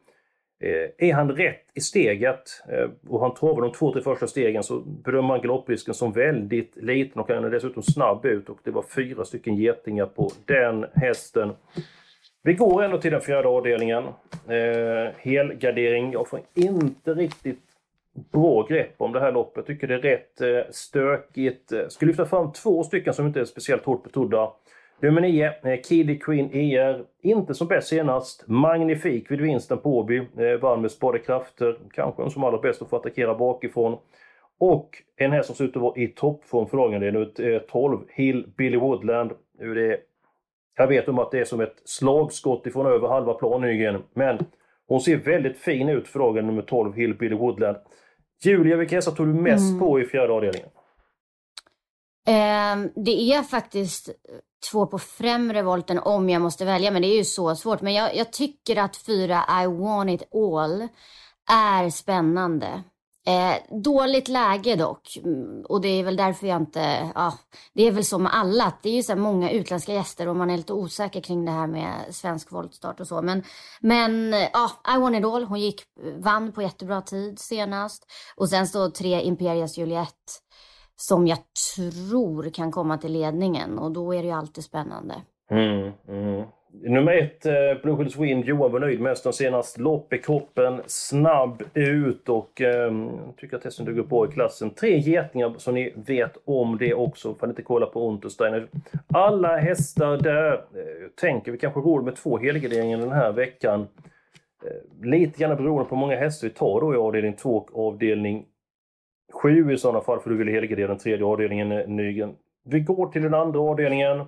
Eh, 0.60 1.08
är 1.08 1.14
han 1.14 1.30
rätt 1.30 1.64
i 1.74 1.80
steget 1.80 2.62
eh, 2.68 2.90
och 3.08 3.20
han 3.20 3.34
travar 3.34 3.62
de 3.62 3.72
två, 3.72 3.92
tre 3.92 4.02
första 4.02 4.26
stegen 4.26 4.62
så 4.62 4.80
bedömer 4.80 5.28
man 5.28 5.40
galopprisken 5.40 5.94
som 5.94 6.12
väldigt 6.12 6.76
liten 6.76 7.20
och 7.20 7.30
han 7.30 7.44
är 7.44 7.50
dessutom 7.50 7.82
snabb 7.82 8.24
ut 8.24 8.48
och 8.48 8.58
det 8.64 8.70
var 8.70 8.84
fyra 8.94 9.24
stycken 9.24 9.56
getingar 9.56 10.06
på 10.06 10.30
den 10.44 10.86
hästen. 10.94 11.52
Vi 12.42 12.54
går 12.54 12.82
ändå 12.82 12.98
till 12.98 13.12
den 13.12 13.20
fjärde 13.20 13.48
avdelningen. 13.48 14.04
Eh, 14.48 15.12
helgardering. 15.18 16.12
Jag 16.12 16.28
får 16.28 16.40
inte 16.54 17.14
riktigt 17.14 17.62
bra 18.32 18.66
grepp 18.66 18.94
om 18.96 19.12
det 19.12 19.20
här 19.20 19.32
loppet. 19.32 19.56
Jag 19.56 19.66
tycker 19.66 19.86
det 19.86 19.94
är 19.94 19.98
rätt 19.98 20.40
eh, 20.40 20.70
stökigt. 20.70 21.72
Jag 21.72 21.92
ska 21.92 22.06
lyfta 22.06 22.26
fram 22.26 22.52
två 22.52 22.84
stycken 22.84 23.14
som 23.14 23.26
inte 23.26 23.40
är 23.40 23.44
speciellt 23.44 23.84
hårt 23.84 24.04
betrodda. 24.04 24.50
Nummer 25.00 25.20
9, 25.20 25.52
eh, 25.64 25.80
Kiddy 25.82 26.18
Queen 26.18 26.50
ER. 26.52 27.04
Inte 27.22 27.54
som 27.54 27.66
bäst 27.68 27.88
senast. 27.88 28.44
Magnifik 28.48 29.30
vid 29.30 29.40
vinsten 29.40 29.78
på 29.78 29.98
Åby. 29.98 30.18
Eh, 30.18 30.60
vann 30.60 30.80
med 30.82 30.90
sparade 30.90 31.18
krafter. 31.18 31.78
Kanske 31.92 32.22
en 32.22 32.30
som 32.30 32.44
allra 32.44 32.58
bäst 32.58 32.82
att 32.82 32.90
få 32.90 32.96
attackera 32.96 33.34
bakifrån. 33.34 33.98
Och 34.60 34.90
en 35.16 35.32
häst 35.32 35.46
som 35.46 35.56
ser 35.56 35.64
ut 35.64 35.76
att 35.76 35.82
vara 35.82 36.00
i 36.00 36.08
toppform 36.08 36.66
för 36.68 36.76
dagen. 36.76 37.00
Det 37.00 37.06
är 37.06 37.12
nu 37.12 37.54
eh, 37.54 37.62
12, 37.62 37.98
Hill 38.08 38.52
Billy 38.56 38.76
Woodland. 38.76 39.32
Det, 39.58 40.00
jag 40.76 40.86
vet 40.86 41.08
om 41.08 41.18
att 41.18 41.30
det 41.30 41.38
är 41.38 41.44
som 41.44 41.60
ett 41.60 41.82
slagskott 41.84 42.66
ifrån 42.66 42.86
över 42.86 43.08
halva 43.08 43.34
planhyggen. 43.34 44.02
Men 44.14 44.38
hon 44.86 45.00
ser 45.00 45.16
väldigt 45.16 45.58
fin 45.58 45.88
ut 45.88 46.08
för 46.08 46.18
dagen, 46.18 46.46
nummer 46.46 46.62
12, 46.62 46.94
Hill 46.94 47.14
Billy 47.14 47.36
Woodland. 47.36 47.76
Julia, 48.44 48.76
vilka 48.76 48.96
hästar 48.96 49.12
tog 49.12 49.26
du 49.26 49.34
mest 49.34 49.68
Mm. 49.70 49.80
på 49.80 50.00
i 50.00 50.04
fjärde 50.04 50.32
avdelningen? 50.32 50.68
Ehm, 52.28 52.88
det 52.94 53.32
är 53.32 53.42
faktiskt 53.42 54.08
två 54.70 54.86
på 54.86 54.98
främre 54.98 55.62
volten 55.62 55.98
om 55.98 56.30
jag 56.30 56.42
måste 56.42 56.64
välja, 56.64 56.90
men 56.90 57.02
det 57.02 57.08
är 57.08 57.16
ju 57.16 57.24
så 57.24 57.56
svårt. 57.56 57.80
Men 57.80 57.94
jag, 57.94 58.16
jag 58.16 58.32
tycker 58.32 58.76
att 58.76 58.96
fyra 58.96 59.44
I 59.62 59.66
want 59.66 60.10
it 60.10 60.34
all 60.34 60.88
är 61.50 61.90
spännande. 61.90 62.82
Eh, 63.28 63.80
dåligt 63.82 64.28
läge 64.28 64.76
dock. 64.76 65.16
Mm, 65.24 65.64
och 65.68 65.80
det 65.80 65.88
är 65.88 66.04
väl 66.04 66.16
därför 66.16 66.46
jag 66.46 66.56
inte... 66.56 67.10
Ja, 67.14 67.38
det 67.74 67.82
är 67.82 67.92
väl 67.92 68.04
som 68.04 68.22
med 68.22 68.34
alla. 68.34 68.64
att 68.64 68.82
Det 68.82 68.88
är 68.88 68.94
ju 68.94 69.02
så 69.02 69.12
här 69.12 69.20
många 69.20 69.50
utländska 69.50 69.92
gäster 69.92 70.28
och 70.28 70.36
man 70.36 70.50
är 70.50 70.56
lite 70.56 70.72
osäker 70.72 71.20
kring 71.20 71.44
det 71.44 71.52
här 71.52 71.66
med 71.66 71.92
svensk 72.10 72.52
voltstart 72.52 73.00
och 73.00 73.06
så. 73.06 73.22
Men, 73.22 73.42
men 73.80 74.34
eh, 74.34 74.48
ja, 74.52 74.70
I 74.94 74.98
want 74.98 75.16
it 75.16 75.24
all. 75.24 75.44
Hon 75.44 75.60
gick, 75.60 75.82
vann 76.18 76.52
på 76.52 76.62
jättebra 76.62 77.02
tid 77.02 77.38
senast. 77.38 78.06
Och 78.36 78.48
sen 78.48 78.66
står 78.66 78.90
tre 78.90 79.22
Imperias 79.22 79.78
Juliette 79.78 80.32
som 81.00 81.26
jag 81.26 81.38
tror 81.76 82.50
kan 82.50 82.70
komma 82.70 82.98
till 82.98 83.12
ledningen 83.12 83.78
och 83.78 83.92
då 83.92 84.14
är 84.14 84.18
det 84.18 84.28
ju 84.28 84.34
alltid 84.34 84.64
spännande. 84.64 85.14
Mm, 85.50 85.92
mm. 86.08 86.44
Nummer 86.72 87.12
ett, 87.12 87.46
eh, 87.46 87.82
Blue 87.82 87.96
Hills 87.96 88.16
Wind. 88.16 88.44
Johan 88.44 88.72
var 88.72 88.80
nöjd 88.80 89.00
med 89.00 89.10
hästen 89.10 89.32
senast. 89.32 89.78
Lopp 89.78 90.12
i 90.12 90.18
kroppen, 90.18 90.82
snabb 90.86 91.62
ut 91.74 92.28
och 92.28 92.60
eh, 92.60 92.92
tycker 93.36 93.56
att 93.56 93.64
hästen 93.64 93.86
duger 93.86 94.02
bra 94.02 94.26
i 94.26 94.28
klassen. 94.28 94.70
Tre 94.70 94.98
getingar 94.98 95.54
så 95.56 95.72
ni 95.72 95.92
vet 95.96 96.36
om 96.44 96.78
det 96.78 96.94
också. 96.94 97.34
Får 97.34 97.48
inte 97.48 97.62
kolla 97.62 97.86
på 97.86 98.08
Untersteiner. 98.08 98.68
Alla 99.14 99.56
hästar 99.56 100.16
där. 100.16 100.52
Eh, 100.52 101.08
tänker 101.20 101.52
vi 101.52 101.58
kanske 101.58 101.80
råd 101.80 102.04
med 102.04 102.16
två 102.16 102.38
helgarderingar 102.38 102.98
den 102.98 103.12
här 103.12 103.32
veckan. 103.32 103.80
Eh, 104.64 105.06
lite 105.06 105.38
grann 105.38 105.56
beroende 105.56 105.84
på 105.84 105.94
hur 105.94 106.00
många 106.00 106.16
hästar 106.16 106.48
vi 106.48 106.54
tar 106.54 106.80
då 106.80 106.94
i 106.94 106.96
avdelning 106.96 107.36
2 107.36 107.56
och 107.56 107.86
avdelning 107.86 108.46
7 109.32 109.72
i 109.72 109.78
sådana 109.78 110.00
fall 110.00 110.20
för 110.20 110.30
du 110.30 110.36
vill 110.36 110.48
helgardera 110.48 110.88
den 110.88 110.98
tredje 110.98 111.26
avdelningen 111.26 111.72
eh, 111.72 111.88
Nygren. 111.88 112.34
Vi 112.64 112.80
går 112.80 113.06
till 113.06 113.22
den 113.22 113.34
andra 113.34 113.60
avdelningen. 113.60 114.24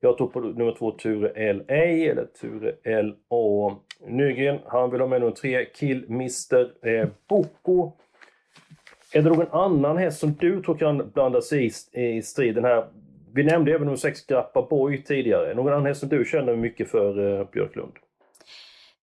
Jag 0.00 0.18
tog 0.18 0.32
på 0.32 0.40
nummer 0.40 0.74
två 0.78 0.90
Ture 0.90 1.52
LA, 1.52 1.74
eller 2.10 2.24
Ture 2.40 3.02
LA. 3.02 3.76
Nygren, 4.06 4.58
han 4.66 4.90
vill 4.90 5.00
ha 5.00 5.08
med 5.08 5.20
nummer 5.20 5.34
tre, 5.34 5.64
Kill 5.64 6.04
Mr 6.08 6.88
eh, 6.88 7.08
Boko. 7.28 7.92
Är 9.12 9.22
det 9.22 9.28
någon 9.28 9.50
annan 9.50 9.96
häst 9.96 10.18
som 10.18 10.32
du 10.32 10.62
tror 10.62 10.74
kan 10.74 11.10
blanda 11.14 11.40
sig 11.40 11.72
i, 11.92 12.00
i 12.16 12.22
striden 12.22 12.64
här? 12.64 12.84
Vi 13.34 13.44
nämnde 13.44 13.70
även 13.70 13.84
nummer 13.84 13.96
sex 13.96 14.26
Grappa 14.26 14.62
Boy 14.62 15.02
tidigare. 15.02 15.54
Någon 15.54 15.72
annan 15.72 15.86
häst 15.86 16.00
som 16.00 16.08
du 16.08 16.24
känner 16.24 16.56
mycket 16.56 16.90
för, 16.90 17.40
eh, 17.40 17.46
Björklund? 17.52 17.92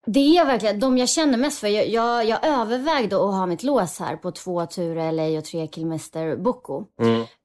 Det 0.05 0.37
är 0.37 0.45
verkligen 0.45 0.79
de 0.79 0.97
jag 0.97 1.09
känner 1.09 1.37
mest 1.37 1.59
för. 1.59 1.67
Jag, 1.67 1.87
jag, 1.87 2.25
jag 2.25 2.45
övervägde 2.45 3.15
att 3.15 3.21
ha 3.21 3.45
mitt 3.45 3.63
lås 3.63 3.99
här 3.99 4.15
på 4.15 4.31
två 4.31 4.65
Ture 4.65 5.11
LA 5.11 5.37
och 5.37 5.45
tre 5.45 5.67
Killmester 5.67 6.35
Boko. 6.35 6.85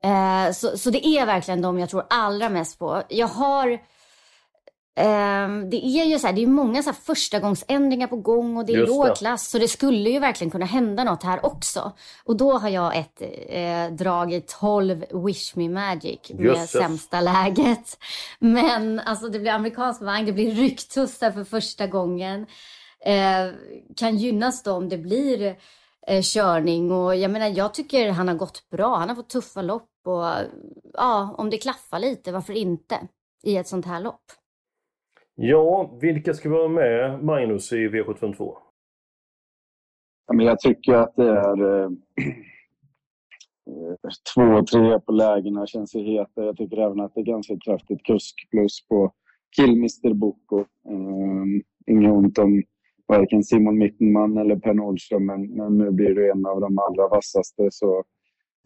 Eh, 0.05 0.53
så, 0.53 0.79
så 0.79 0.91
det 0.91 1.07
är 1.07 1.27
verkligen 1.27 1.63
de 1.63 1.79
jag 1.79 1.91
tror 1.91 2.05
allra 2.11 2.49
mest 2.49 2.79
på. 2.79 3.03
Jag 3.09 3.29
har 3.29 3.79
det 5.71 5.87
är 5.87 6.05
ju 6.05 6.19
så 6.19 6.27
här, 6.27 6.35
det 6.35 6.43
är 6.43 6.47
många 6.47 6.83
så 6.83 6.91
här 6.91 6.97
förstagångsändringar 7.03 8.07
på 8.07 8.17
gång 8.17 8.57
och 8.57 8.67
det 8.67 8.73
är 8.73 8.87
låg 8.87 9.17
klass. 9.17 9.51
Så 9.51 9.59
det 9.59 9.69
skulle 9.69 10.11
ju 10.11 10.19
verkligen 10.19 10.51
kunna 10.51 10.65
hända 10.67 11.05
något 11.05 11.23
här 11.23 11.47
också. 11.47 11.93
Och 12.25 12.37
då 12.37 12.59
har 12.59 12.69
jag 12.69 12.97
ett 12.97 13.23
eh, 13.49 13.97
drag 13.97 14.33
i 14.33 14.41
12 14.41 15.05
Wish 15.11 15.57
Me 15.57 15.69
Magic 15.69 16.31
med 16.31 16.45
Just 16.45 16.73
sämsta 16.73 17.21
läget. 17.21 17.99
Men 18.39 19.01
alltså 19.01 19.29
det 19.29 19.39
blir 19.39 19.53
amerikansk 19.53 20.03
vagn, 20.03 20.27
det 20.27 20.33
blir 20.33 20.55
rycktussar 20.55 21.31
för 21.31 21.45
första 21.45 21.87
gången. 21.87 22.47
Eh, 23.05 23.51
kan 23.97 24.17
gynnas 24.17 24.63
då 24.63 24.73
om 24.73 24.89
det 24.89 24.99
blir 24.99 25.57
eh, 26.07 26.23
körning 26.23 26.93
och 26.93 27.17
jag 27.17 27.31
menar 27.31 27.47
jag 27.49 27.75
tycker 27.75 28.11
han 28.11 28.29
har 28.29 28.35
gått 28.35 28.71
bra. 28.71 28.97
Han 28.97 29.09
har 29.09 29.17
fått 29.17 29.31
tuffa 29.31 29.63
lopp 29.63 29.91
och 30.05 30.25
ja, 30.95 31.35
om 31.39 31.51
det 31.51 31.59
klaffar 31.59 31.99
lite, 31.99 32.33
varför 32.33 32.53
inte 32.53 32.99
i 33.43 33.57
ett 33.57 33.69
sånt 33.69 33.87
här 33.87 34.01
lopp? 34.01 34.23
Ja, 35.41 35.91
vilka 36.01 36.35
ska 36.35 36.51
vara 36.51 36.69
med 36.69 37.25
Magnus 37.25 37.73
i 37.73 37.89
V752? 37.89 38.55
Ja, 40.27 40.35
men 40.35 40.47
jag 40.47 40.61
tycker 40.61 40.95
att 40.95 41.17
det 41.17 41.29
är 41.29 41.83
eh, 41.83 41.89
två 44.35 44.43
och 44.43 44.67
tre 44.67 45.01
på 45.01 45.13
lägena 45.13 45.67
känns 45.67 45.95
ju 45.95 46.01
heta. 46.01 46.45
Jag 46.45 46.57
tycker 46.57 46.77
även 46.77 47.01
att 47.01 47.15
det 47.15 47.21
är 47.21 47.25
ganska 47.25 47.57
kraftigt 47.65 48.03
kusk 48.03 48.35
plus 48.51 48.87
på 48.89 49.13
Killmister 49.57 50.15
Boko. 50.15 50.65
Um, 50.89 51.63
inget 51.87 52.13
ont 52.13 52.39
om 52.39 52.63
varken 53.07 53.45
Simon 53.45 53.79
Mittenman 53.79 54.39
eller 54.39 54.57
Per 54.57 54.75
Nordström, 54.75 55.27
men, 55.27 55.57
men 55.57 55.79
nu 55.79 55.91
blir 55.91 56.15
det 56.15 56.31
en 56.31 56.47
av 56.47 56.61
de 56.61 56.79
allra 56.79 57.09
vassaste. 57.09 57.69
Så 57.71 58.05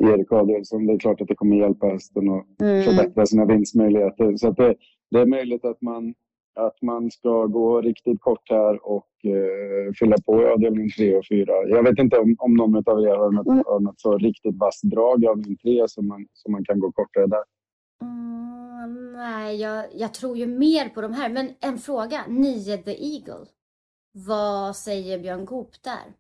Erik 0.03 0.33
Adelsson, 0.33 0.87
det 0.87 0.93
är 0.93 0.99
klart 0.99 1.21
att 1.21 1.29
det 1.29 1.35
kommer 1.35 1.57
hjälpa 1.57 1.87
hästen 1.87 2.31
att 2.31 2.61
mm. 2.61 2.83
förbättra 2.83 3.27
sina 3.27 3.45
vinstmöjligheter. 3.45 4.37
Så 4.37 4.51
det, 4.51 4.75
det 5.11 5.21
är 5.21 5.27
möjligt 5.27 5.65
att 5.65 5.83
man 5.83 6.15
att 6.55 6.83
man 6.83 7.11
ska 7.11 7.47
gå 7.47 7.81
riktigt 7.81 8.21
kort 8.21 8.51
här 8.51 8.87
och 8.87 9.09
eh, 9.25 9.93
fylla 9.99 10.17
på 10.27 10.43
i 10.43 10.47
avdelning 10.47 10.91
3 10.91 11.17
och 11.17 11.27
4. 11.31 11.53
Jag 11.69 11.83
vet 11.83 11.99
inte 11.99 12.19
om, 12.19 12.37
om 12.39 12.55
någon 12.55 12.77
av 12.77 13.01
er 13.01 13.17
har 13.17 13.31
något, 13.31 13.47
mm. 13.47 13.63
har 13.67 13.81
något 13.81 14.01
så 14.01 14.19
riktigt 14.19 14.59
vasst 14.59 14.83
drag 14.83 15.23
i 15.23 15.27
avdelning 15.27 15.57
3 15.57 15.89
som 15.89 16.09
man, 16.09 16.27
som 16.33 16.53
man 16.53 16.65
kan 16.65 16.81
gå 16.81 16.93
kortare 16.93 17.27
där. 17.27 17.43
Mm, 18.03 19.13
nej, 19.13 19.57
jag, 19.57 19.85
jag, 19.95 20.15
tror 20.15 20.37
ju 20.37 20.47
mer 20.47 20.89
på 20.89 21.01
de 21.01 21.13
här. 21.13 21.29
Men 21.29 21.49
en 21.61 21.79
fråga. 21.79 22.21
9 22.29 22.77
The 22.77 23.15
Eagle. 23.15 23.47
Vad 24.13 24.77
säger 24.77 25.19
Björn 25.19 25.45
Goop 25.45 25.83
där? 25.85 26.15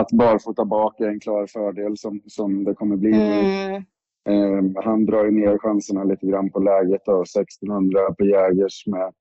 Att 0.00 0.12
barfota 0.12 0.64
bak 0.64 1.00
är 1.00 1.08
en 1.08 1.20
klar 1.20 1.46
fördel 1.46 1.98
som, 1.98 2.22
som 2.26 2.64
det 2.64 2.74
kommer 2.74 2.96
bli. 2.96 3.12
Mm. 3.12 3.82
Eh, 4.28 4.82
han 4.84 5.06
drar 5.06 5.24
ju 5.24 5.30
ner 5.30 5.58
chanserna 5.58 6.04
lite 6.04 6.26
grann 6.26 6.50
på 6.50 6.60
läget. 6.60 7.02
Då, 7.04 7.22
1600 7.22 8.00
på 8.18 8.24
Jägers 8.24 8.86
med, 8.86 9.12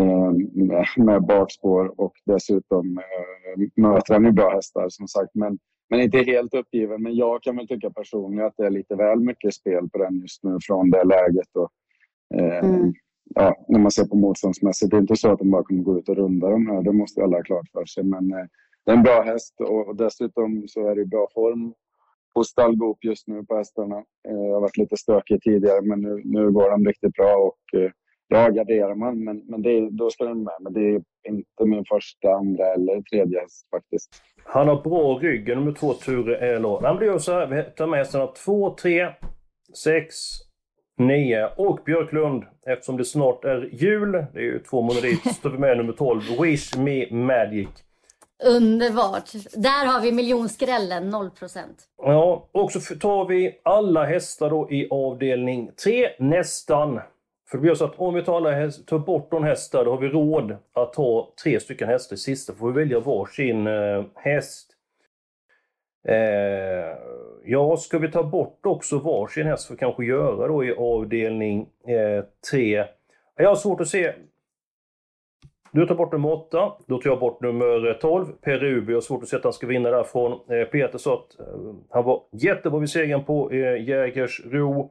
eh, 0.00 0.32
med, 0.54 0.86
med 0.96 1.22
bakspår 1.22 2.00
och 2.00 2.12
dessutom 2.26 2.98
eh, 2.98 3.82
möter 3.82 4.14
han 4.14 4.24
ju 4.24 4.32
bra 4.32 4.50
hästar 4.50 4.86
som 4.88 5.08
sagt. 5.08 5.30
Men, 5.34 5.58
men 5.90 6.00
inte 6.00 6.18
helt 6.18 6.54
uppgiven. 6.54 7.02
Men 7.02 7.14
jag 7.14 7.42
kan 7.42 7.56
väl 7.56 7.68
tycka 7.68 7.90
personligen 7.90 8.46
att 8.46 8.54
det 8.56 8.66
är 8.66 8.70
lite 8.70 8.94
väl 8.94 9.20
mycket 9.20 9.54
spel 9.54 9.88
på 9.92 9.98
den 9.98 10.20
just 10.20 10.44
nu 10.44 10.58
från 10.62 10.90
det 10.90 11.04
läget. 11.04 11.48
Och, 11.54 11.70
eh, 12.34 12.64
mm. 12.64 12.92
ja, 13.34 13.64
när 13.68 13.78
man 13.78 13.90
ser 13.90 14.04
på 14.04 14.16
motståndsmässigt. 14.16 14.90
Det 14.90 14.96
är 14.96 15.00
inte 15.00 15.16
så 15.16 15.32
att 15.32 15.38
de 15.38 15.50
bara 15.50 15.62
kommer 15.62 15.82
gå 15.82 15.98
ut 15.98 16.08
och 16.08 16.16
runda 16.16 16.50
de 16.50 16.66
här. 16.66 16.82
Det 16.82 16.92
måste 16.92 17.22
alla 17.22 17.36
ha 17.36 17.42
klart 17.42 17.68
för 17.72 17.84
sig. 17.84 18.04
Men 18.04 18.32
eh, 18.32 18.46
det 18.84 18.92
är 18.92 18.96
en 18.96 19.02
bra 19.02 19.22
häst 19.22 19.60
och, 19.60 19.96
dessutom 19.96 20.64
så 20.68 20.88
är 20.88 20.94
det 20.94 21.02
i 21.02 21.06
bra 21.06 21.28
form 21.34 21.74
på 22.36 22.44
stallgop 22.44 23.04
just 23.04 23.28
nu 23.28 23.44
på 23.44 23.56
hästarna. 23.56 23.96
Eh, 24.28 24.42
det 24.42 24.52
har 24.52 24.60
varit 24.60 24.76
lite 24.76 24.96
stökigt 24.96 25.42
tidigare 25.42 25.82
men 25.82 26.00
nu, 26.00 26.22
nu 26.24 26.50
går 26.50 26.70
de 26.70 26.84
riktigt 26.86 27.12
bra 27.12 27.34
och 27.36 27.80
eh, 27.80 27.90
jag 28.28 28.48
ja, 28.48 28.48
garderar 28.48 28.94
man 28.94 29.24
men, 29.24 29.42
men 29.46 29.62
det, 29.62 29.90
då 29.90 30.10
ska 30.10 30.24
den 30.24 30.42
med. 30.42 30.54
Men 30.60 30.72
det 30.72 30.80
är 30.80 31.02
inte 31.28 31.64
min 31.64 31.84
första, 31.84 32.32
andra 32.32 32.64
eller 32.74 33.02
tredje 33.02 33.40
häst 33.40 33.66
faktiskt. 33.70 34.22
Han 34.44 34.68
har 34.68 34.82
bra 34.82 35.18
rygg, 35.18 35.48
nummer 35.48 35.72
två 35.72 35.92
Ture 35.92 36.36
Elor. 36.36 36.82
Han 36.82 36.96
blir 36.96 37.18
så 37.18 37.32
här, 37.32 37.46
vi 37.46 37.62
tar 37.62 37.86
med 37.86 37.98
hästarna 37.98 38.26
2, 38.26 38.74
3, 38.74 39.08
6, 39.84 40.14
9 40.98 41.48
och 41.56 41.80
Björklund. 41.84 42.44
Eftersom 42.66 42.96
det 42.96 43.04
snart 43.04 43.44
är 43.44 43.70
jul, 43.72 44.12
det 44.12 44.38
är 44.38 44.44
ju 44.44 44.58
två 44.58 44.82
månader 44.82 45.02
dit, 45.02 45.34
står 45.34 45.50
vi 45.50 45.58
med 45.58 45.76
nummer 45.76 45.92
12, 45.92 46.22
Wish 46.40 46.76
Me 46.78 47.10
Magic. 47.10 47.68
Underbart. 48.44 49.32
Där 49.52 49.86
har 49.86 50.00
vi 50.00 50.12
miljonskrällen, 50.12 51.14
0% 51.14 51.60
Ja, 51.98 52.48
och 52.52 52.72
så 52.72 52.80
tar 52.94 53.26
vi 53.26 53.60
alla 53.62 54.04
hästar 54.04 54.50
då 54.50 54.70
i 54.70 54.88
avdelning 54.90 55.70
3, 55.84 56.08
nästan. 56.18 57.00
För 57.50 57.58
det 57.58 57.62
blir 57.62 57.74
så 57.74 57.84
att 57.84 57.98
om 57.98 58.14
vi 58.14 58.22
tar, 58.22 58.36
alla 58.36 58.50
hästar, 58.50 58.84
tar 58.84 58.98
bort 58.98 59.32
någon 59.32 59.44
hästar, 59.44 59.84
då 59.84 59.90
har 59.90 59.98
vi 59.98 60.08
råd 60.08 60.56
att 60.72 60.92
ta 60.92 61.32
tre 61.42 61.60
stycken 61.60 61.88
hästar 61.88 62.16
i 62.16 62.18
sista. 62.18 62.54
får 62.54 62.72
vi 62.72 62.84
välja 62.84 63.00
varsin 63.00 63.66
eh, 63.66 64.04
häst. 64.14 64.72
Eh, 66.08 66.96
ja, 67.44 67.76
ska 67.76 67.98
vi 67.98 68.10
ta 68.10 68.22
bort 68.22 68.66
också 68.66 68.98
varsin 68.98 69.46
häst 69.46 69.66
för 69.66 69.76
kanske 69.76 70.04
göra 70.04 70.48
då 70.48 70.64
i 70.64 70.74
avdelning 70.74 71.68
3? 72.50 72.78
Eh, 72.78 72.86
jag 73.36 73.48
har 73.48 73.56
svårt 73.56 73.80
att 73.80 73.88
se 73.88 74.12
du 75.76 75.86
tar 75.86 75.94
bort 75.94 76.12
nummer 76.12 76.32
8, 76.32 76.72
då 76.86 76.98
tar 76.98 77.10
jag 77.10 77.20
bort 77.20 77.42
nummer 77.42 77.98
12. 78.00 78.26
Per 78.40 78.58
Ruby 78.58 78.94
har 78.94 79.00
svårt 79.00 79.22
att 79.22 79.28
se 79.28 79.36
att 79.36 79.44
han 79.44 79.52
ska 79.52 79.66
vinna 79.66 79.90
därifrån. 79.90 80.32
Eh, 80.32 80.64
Peter 80.64 80.98
sa 80.98 81.14
att 81.14 81.40
eh, 81.40 81.74
han 81.90 82.04
var 82.04 82.22
jättebra 82.32 82.80
vid 82.80 82.90
segern 82.90 83.24
på 83.24 83.50
eh, 83.50 83.88
Jägersro. 83.88 84.90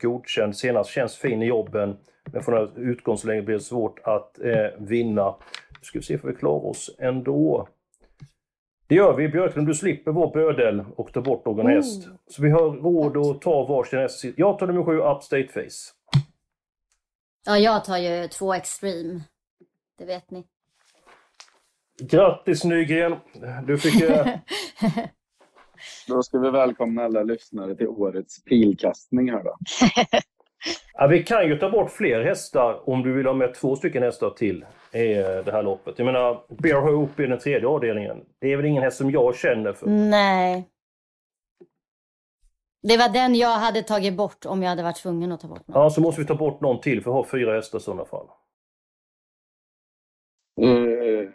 Godkänd 0.00 0.56
senast, 0.56 0.90
känns 0.90 1.16
fin 1.16 1.42
i 1.42 1.46
jobben. 1.46 1.96
Men 2.32 2.42
från 2.42 2.54
det 2.54 2.80
utgångsläget 2.80 3.44
blir 3.44 3.54
det 3.54 3.62
svårt 3.62 4.00
att 4.04 4.38
vinna. 4.78 5.34
Nu 5.70 5.78
ska 5.82 5.98
vi 5.98 6.04
se 6.04 6.14
om 6.14 6.20
vi 6.30 6.36
klarar 6.36 6.66
oss 6.66 6.96
ändå. 6.98 7.68
Det 8.86 8.94
gör 8.94 9.16
vi. 9.16 9.28
Björklund, 9.28 9.66
du 9.66 9.74
slipper 9.74 10.12
vår 10.12 10.32
bödel 10.32 10.84
och 10.96 11.12
ta 11.12 11.20
bort 11.20 11.46
någon 11.46 11.60
mm. 11.60 11.76
häst. 11.76 12.08
Så 12.30 12.42
vi 12.42 12.50
har 12.50 12.70
råd 12.70 13.16
att 13.16 13.42
ta 13.42 13.66
varsin 13.66 13.98
häst. 13.98 14.24
Jag 14.36 14.58
tar 14.58 14.66
nummer 14.66 14.84
7, 14.84 14.98
Upstate 14.98 15.48
Face. 15.48 15.92
Ja, 17.46 17.58
jag 17.58 17.84
tar 17.84 17.98
ju 17.98 18.28
två 18.28 18.54
Extreme. 18.54 19.20
Det 19.98 20.04
vet 20.04 20.30
ni. 20.30 20.44
Grattis 22.02 22.64
Nygren! 22.64 23.16
Du 23.66 23.78
fick... 23.78 24.04
då 26.08 26.22
ska 26.22 26.38
vi 26.38 26.50
välkomna 26.50 27.04
alla 27.04 27.22
lyssnare 27.22 27.74
till 27.74 27.88
årets 27.88 28.44
pilkastning 28.44 29.30
här 29.30 29.44
då. 29.44 29.56
ja, 30.94 31.06
vi 31.06 31.22
kan 31.22 31.48
ju 31.48 31.58
ta 31.58 31.70
bort 31.70 31.90
fler 31.90 32.20
hästar 32.20 32.88
om 32.90 33.02
du 33.02 33.12
vill 33.12 33.26
ha 33.26 33.32
med 33.32 33.54
två 33.54 33.76
stycken 33.76 34.02
hästar 34.02 34.30
till 34.30 34.64
i 34.92 35.14
det 35.14 35.52
här 35.52 35.62
loppet. 35.62 35.98
Jag 35.98 36.06
menar, 36.06 36.44
Bear 36.48 36.80
Hope 36.80 37.24
i 37.24 37.26
den 37.26 37.38
tredje 37.38 37.68
avdelningen. 37.68 38.24
Det 38.38 38.52
är 38.52 38.56
väl 38.56 38.66
ingen 38.66 38.82
häst 38.82 38.96
som 38.96 39.10
jag 39.10 39.36
känner 39.36 39.72
för? 39.72 39.86
Nej. 39.86 40.68
Det 42.82 42.96
var 42.96 43.08
den 43.08 43.34
jag 43.34 43.58
hade 43.58 43.82
tagit 43.82 44.14
bort 44.14 44.46
om 44.46 44.62
jag 44.62 44.70
hade 44.70 44.82
varit 44.82 44.96
tvungen 44.96 45.32
att 45.32 45.40
ta 45.40 45.48
bort 45.48 45.68
någon. 45.68 45.82
Ja, 45.82 45.90
så 45.90 46.00
måste 46.00 46.20
vi 46.20 46.26
ta 46.26 46.34
bort 46.34 46.60
någon 46.60 46.80
till 46.80 47.02
för 47.02 47.10
att 47.10 47.16
ha 47.16 47.30
fyra 47.30 47.54
hästar 47.54 47.78
i 47.78 47.82
sådana 47.82 48.04
fall. 48.04 48.26
Eh, 50.62 51.28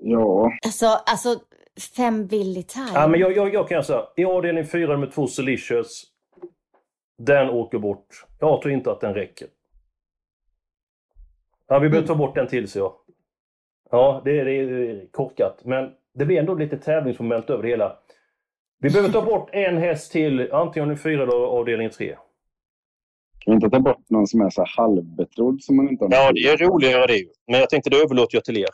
ja. 0.00 0.52
Alltså, 0.64 0.86
alltså 0.86 1.28
fem 1.96 2.26
billig 2.26 2.68
time. 2.68 2.90
Ja, 2.94 3.08
men 3.08 3.20
jag, 3.20 3.36
jag, 3.36 3.54
jag 3.54 3.68
kan 3.68 3.84
säga, 3.84 4.06
i 4.16 4.24
avdelning 4.24 4.66
fyra 4.66 4.96
med 4.96 5.12
två 5.12 5.26
Silicious, 5.26 6.04
den 7.18 7.50
åker 7.50 7.78
bort. 7.78 8.06
Jag 8.40 8.62
tror 8.62 8.74
inte 8.74 8.90
att 8.92 9.00
den 9.00 9.14
räcker. 9.14 9.48
Ja, 11.68 11.78
vi 11.78 11.88
behöver 11.88 12.08
ta 12.08 12.14
bort 12.14 12.34
den 12.34 12.46
till, 12.46 12.68
så 12.68 12.78
jag. 12.78 12.92
Ja, 13.90 14.22
det 14.24 14.40
är, 14.40 14.44
det 14.44 14.52
är 14.52 15.06
korkat. 15.10 15.64
Men 15.64 15.90
det 16.14 16.24
blir 16.26 16.38
ändå 16.38 16.54
lite 16.54 16.78
tävlingsmoment 16.78 17.50
över 17.50 17.62
det 17.62 17.68
hela. 17.68 17.96
Vi 18.78 18.90
behöver 18.90 19.12
ta 19.12 19.22
bort 19.22 19.48
en 19.52 19.76
häst 19.76 20.12
till, 20.12 20.52
antingen 20.52 20.90
i 20.90 20.96
fyra 20.96 21.22
eller 21.22 21.32
avdelning 21.32 21.90
tre. 21.90 22.16
Kan 23.44 23.52
vi 23.52 23.54
inte 23.54 23.70
ta 23.70 23.80
bort 23.80 24.10
någon 24.10 24.26
som 24.26 24.40
är 24.40 24.50
så 24.50 24.64
halvbetrodd 24.76 25.62
som 25.62 25.76
man 25.76 25.88
inte 25.88 26.04
har 26.04 26.12
Ja, 26.12 26.32
det 26.32 26.48
är 26.48 26.56
roligare 26.56 27.06
det 27.06 27.24
Men 27.46 27.60
jag 27.60 27.70
tänkte 27.70 27.90
det 27.90 27.96
överlåter 27.96 28.36
jag 28.36 28.44
till 28.44 28.56
er. 28.56 28.68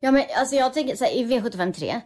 Ja, 0.00 0.10
men 0.10 0.24
alltså 0.38 0.56
jag 0.56 0.74
tänker 0.74 0.96
så 0.96 1.04
här, 1.04 1.12
i 1.12 1.24
V75 1.24 1.72
3. 1.72 2.00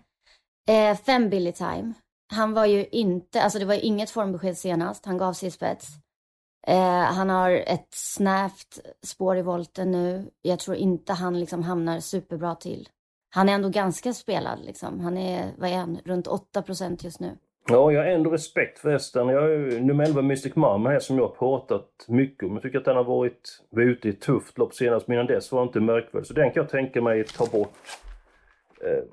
Eh, 0.68 0.96
fem 0.96 1.30
Billy 1.30 1.52
Time. 1.52 1.92
Han 2.32 2.52
var 2.52 2.66
ju 2.66 2.86
inte, 2.86 3.42
alltså 3.42 3.58
det 3.58 3.64
var 3.64 3.74
ju 3.74 3.80
inget 3.80 4.10
formbesked 4.10 4.58
senast. 4.58 5.06
Han 5.06 5.18
gav 5.18 5.32
sig 5.32 5.48
i 5.48 5.50
spets. 5.50 5.88
Eh, 6.66 7.02
han 7.02 7.30
har 7.30 7.50
ett 7.50 7.88
snävt 7.90 8.78
spår 9.02 9.36
i 9.36 9.42
volten 9.42 9.90
nu. 9.90 10.30
Jag 10.42 10.58
tror 10.58 10.76
inte 10.76 11.12
han 11.12 11.40
liksom 11.40 11.62
hamnar 11.62 12.00
superbra 12.00 12.54
till. 12.54 12.88
Han 13.34 13.48
är 13.48 13.52
ändå 13.52 13.68
ganska 13.68 14.12
spelad 14.12 14.64
liksom. 14.64 15.00
Han 15.00 15.16
är, 15.18 15.50
vad 15.58 15.70
är 15.70 15.76
han, 15.76 15.98
runt 16.04 16.26
8% 16.26 17.04
just 17.04 17.20
nu. 17.20 17.38
Ja, 17.68 17.92
jag 17.92 18.00
har 18.00 18.06
ändå 18.08 18.30
respekt 18.30 18.78
för 18.78 18.90
hästen. 18.90 19.28
Jag 19.28 19.44
är 19.52 19.80
nummer 19.80 20.04
11 20.04 20.22
Mystic 20.22 20.54
Mama 20.56 20.90
här 20.90 20.98
som 20.98 21.16
jag 21.16 21.28
har 21.28 21.34
pratat 21.34 21.88
mycket 22.08 22.44
om. 22.44 22.52
Jag 22.52 22.62
tycker 22.62 22.78
att 22.78 22.84
den 22.84 22.96
har 22.96 23.04
varit, 23.04 23.62
varit 23.70 23.86
ute 23.88 24.08
i 24.08 24.10
ett 24.10 24.20
tufft 24.20 24.58
lopp 24.58 24.74
senast, 24.74 25.08
men 25.08 25.14
innan 25.14 25.26
dess 25.26 25.52
var 25.52 25.62
inte 25.62 25.80
märkvärdig. 25.80 26.26
Så 26.26 26.34
den 26.34 26.50
kan 26.50 26.60
jag 26.62 26.70
tänka 26.70 27.00
mig 27.02 27.24
ta 27.24 27.46
bort. 27.46 27.72
Eh, 28.84 29.04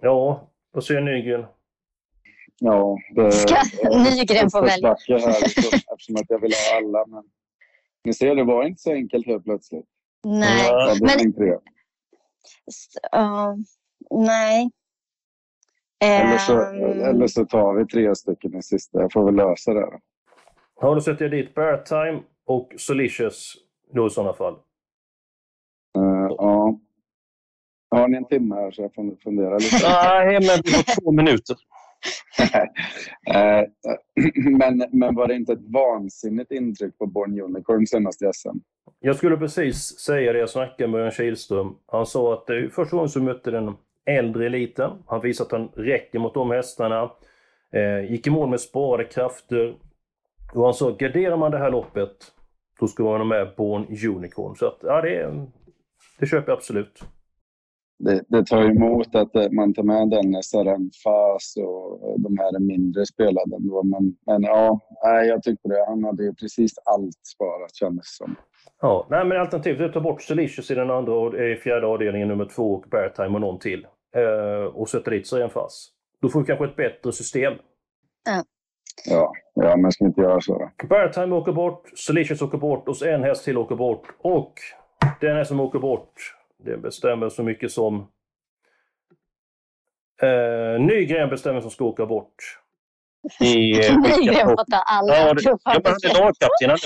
ja, 0.00 0.48
vad 0.72 0.84
säger 0.84 1.00
Nygren? 1.00 1.44
Ja, 2.58 2.98
det 3.14 3.32
Ska 3.32 3.56
Nygren 3.88 4.50
få 4.50 4.60
välja? 4.60 4.96
Här, 5.08 5.30
eftersom 5.92 6.16
att 6.16 6.26
jag 6.30 6.38
vill 6.40 6.52
ha 6.52 6.76
alla. 6.78 7.06
Men 7.06 7.24
Ni 8.04 8.14
ser, 8.14 8.34
det 8.34 8.44
var 8.44 8.64
inte 8.64 8.82
så 8.82 8.92
enkelt 8.92 9.26
helt 9.26 9.44
plötsligt. 9.44 9.86
Nej, 10.24 10.66
Ja, 10.66 10.94
det 10.94 11.32
men... 11.36 11.46
jag. 11.46 11.60
s- 12.68 12.96
ja, 13.12 13.56
nej. 14.10 14.70
Eller 16.04 16.38
så, 16.38 16.52
Ehm, 16.62 17.00
eller 17.02 17.26
så 17.26 17.44
tar 17.44 17.74
vi 17.74 17.86
tre 17.86 18.14
stycken 18.14 18.56
i 18.56 18.62
sista. 18.62 19.00
Jag 19.00 19.12
får 19.12 19.24
väl 19.24 19.34
lösa 19.34 19.74
det. 19.74 19.98
Har 20.80 20.94
du 20.94 21.00
sett 21.00 21.18
dit 21.18 21.54
Bear 21.54 21.76
Time 21.76 22.22
och 22.46 22.72
Solicious 22.76 23.54
då 23.92 24.06
i 24.06 24.10
sådana 24.10 24.32
fall? 24.32 24.54
Eh, 25.98 26.34
ja. 26.38 26.78
Har 27.90 28.08
ni 28.08 28.16
en 28.16 28.24
timme 28.24 28.54
här 28.54 28.70
så 28.70 28.82
jag 28.82 28.94
får 28.94 29.16
fundera 29.22 29.58
lite? 29.58 29.76
Nej, 29.82 30.26
men 30.26 30.60
vi 30.64 30.72
har 30.72 31.00
två 31.00 31.12
minuter. 31.12 31.56
Eh, 33.26 33.64
men, 34.58 34.84
men 34.92 35.14
var 35.14 35.28
det 35.28 35.34
inte 35.34 35.52
ett 35.52 35.70
vansinnigt 35.72 36.52
intryck 36.52 36.98
på 36.98 37.06
Born 37.06 37.40
Unicorn 37.40 37.86
senast 37.86 38.22
i 38.22 38.30
SM? 38.34 38.58
Jag 39.00 39.16
skulle 39.16 39.36
precis 39.36 39.98
säga 39.98 40.32
det. 40.32 40.38
Jag 40.38 40.50
snackade 40.50 40.88
med 40.88 40.98
Örjan 40.98 41.12
Kihlström. 41.12 41.76
Han 41.86 42.06
sa 42.06 42.34
att 42.34 42.46
det 42.46 42.56
är 42.56 42.68
första 42.68 42.96
gången 42.96 43.08
som 43.08 43.24
mötte 43.24 43.50
den 43.50 43.74
äldre 44.06 44.46
eliten. 44.46 44.90
Han 45.06 45.20
visar 45.20 45.44
att 45.44 45.52
han 45.52 45.68
räcker 45.74 46.18
mot 46.18 46.34
de 46.34 46.50
hästarna. 46.50 47.10
Eh, 47.72 48.10
gick 48.10 48.26
i 48.26 48.30
mål 48.30 48.50
med 48.50 48.60
sparade 48.60 49.04
krafter. 49.04 49.74
Och 50.54 50.64
han 50.64 50.74
sa, 50.74 50.90
garderar 50.90 51.36
man 51.36 51.50
det 51.50 51.58
här 51.58 51.70
loppet, 51.70 52.32
då 52.80 52.86
ska 52.86 53.02
man 53.02 53.20
ha 53.20 53.24
med 53.24 53.54
Born 53.56 53.86
Unicorn. 54.16 54.56
Så 54.56 54.66
att, 54.66 54.78
ja, 54.82 55.00
det, 55.00 55.46
det 56.18 56.26
köper 56.26 56.52
jag 56.52 56.56
absolut. 56.56 57.02
Det, 57.98 58.24
det 58.28 58.46
tar 58.46 58.62
emot 58.62 59.14
att 59.14 59.36
eh, 59.36 59.50
man 59.50 59.74
tar 59.74 59.82
med 59.82 60.10
den 60.10 60.42
Saran 60.42 60.90
Fas 61.04 61.54
och 61.56 62.20
de 62.20 62.38
här 62.38 62.54
är 62.54 62.58
mindre 62.58 63.06
spelade 63.06 63.56
ändå. 63.56 63.82
Men, 63.82 64.16
men 64.26 64.42
ja, 64.42 64.80
nej, 65.04 65.28
jag 65.28 65.42
tyckte 65.42 65.68
det. 65.68 65.84
Han 65.88 66.04
hade 66.04 66.24
ju 66.24 66.34
precis 66.34 66.72
allt 66.84 67.26
sparat 67.26 67.74
kändes 67.74 68.18
det 68.18 68.24
som. 68.24 68.36
Ja, 68.80 69.06
nej 69.10 69.24
men 69.24 69.40
alternativt 69.40 69.80
är 69.80 69.84
att 69.84 69.92
ta 69.92 70.00
bort 70.00 70.28
Delicious 70.28 70.70
i 70.70 70.74
den 70.74 70.90
andra, 70.90 71.44
i 71.44 71.56
fjärde 71.56 71.86
avdelningen, 71.86 72.28
nummer 72.28 72.44
två, 72.44 72.74
och 72.74 72.84
Bear 72.90 73.08
Time 73.08 73.34
och 73.34 73.40
någon 73.40 73.58
till. 73.58 73.86
Eh, 74.16 74.64
och 74.64 74.88
sätta 74.88 75.10
dit 75.10 75.26
Siren 75.26 75.50
Fass. 75.50 75.88
Då 76.20 76.28
får 76.28 76.40
vi 76.40 76.46
kanske 76.46 76.64
ett 76.64 76.76
bättre 76.76 77.12
system. 77.12 77.54
Ja, 79.10 79.32
ja 79.54 79.76
men 79.76 79.92
ska 79.92 80.04
inte 80.04 80.20
göra 80.20 80.40
så 80.40 80.58
då? 80.58 80.86
Bear 80.88 81.08
Time 81.08 81.34
åker 81.34 81.52
bort, 81.52 81.88
Solicious 81.94 82.42
åker 82.42 82.58
bort 82.58 82.88
och 82.88 82.96
så 82.96 83.06
en 83.06 83.24
häst 83.24 83.44
till 83.44 83.58
åker 83.58 83.76
bort. 83.76 84.06
Och 84.18 84.54
den 85.20 85.36
häst 85.36 85.48
som 85.48 85.60
åker 85.60 85.78
bort, 85.78 86.14
det 86.64 86.76
bestämmer 86.76 87.28
så 87.28 87.42
mycket 87.42 87.70
som... 87.72 88.06
Eh, 90.22 90.80
Nygren 90.80 91.28
bestämmer 91.30 91.60
som 91.60 91.70
ska 91.70 91.84
åka 91.84 92.06
bort. 92.06 92.60
I, 93.40 93.72
eh, 93.86 93.98
Nygren 93.98 94.48
får 94.48 94.70
ta 94.70 94.76
alla 94.76 95.16
Ja, 95.16 95.34
det- 95.34 95.40
tuffa 95.40 95.58
ja, 95.64 95.80
men 95.84 95.92
han 95.92 95.96
är 96.04 96.20
lagkapten, 96.20 96.70
han 96.70 96.70
är 96.70 96.76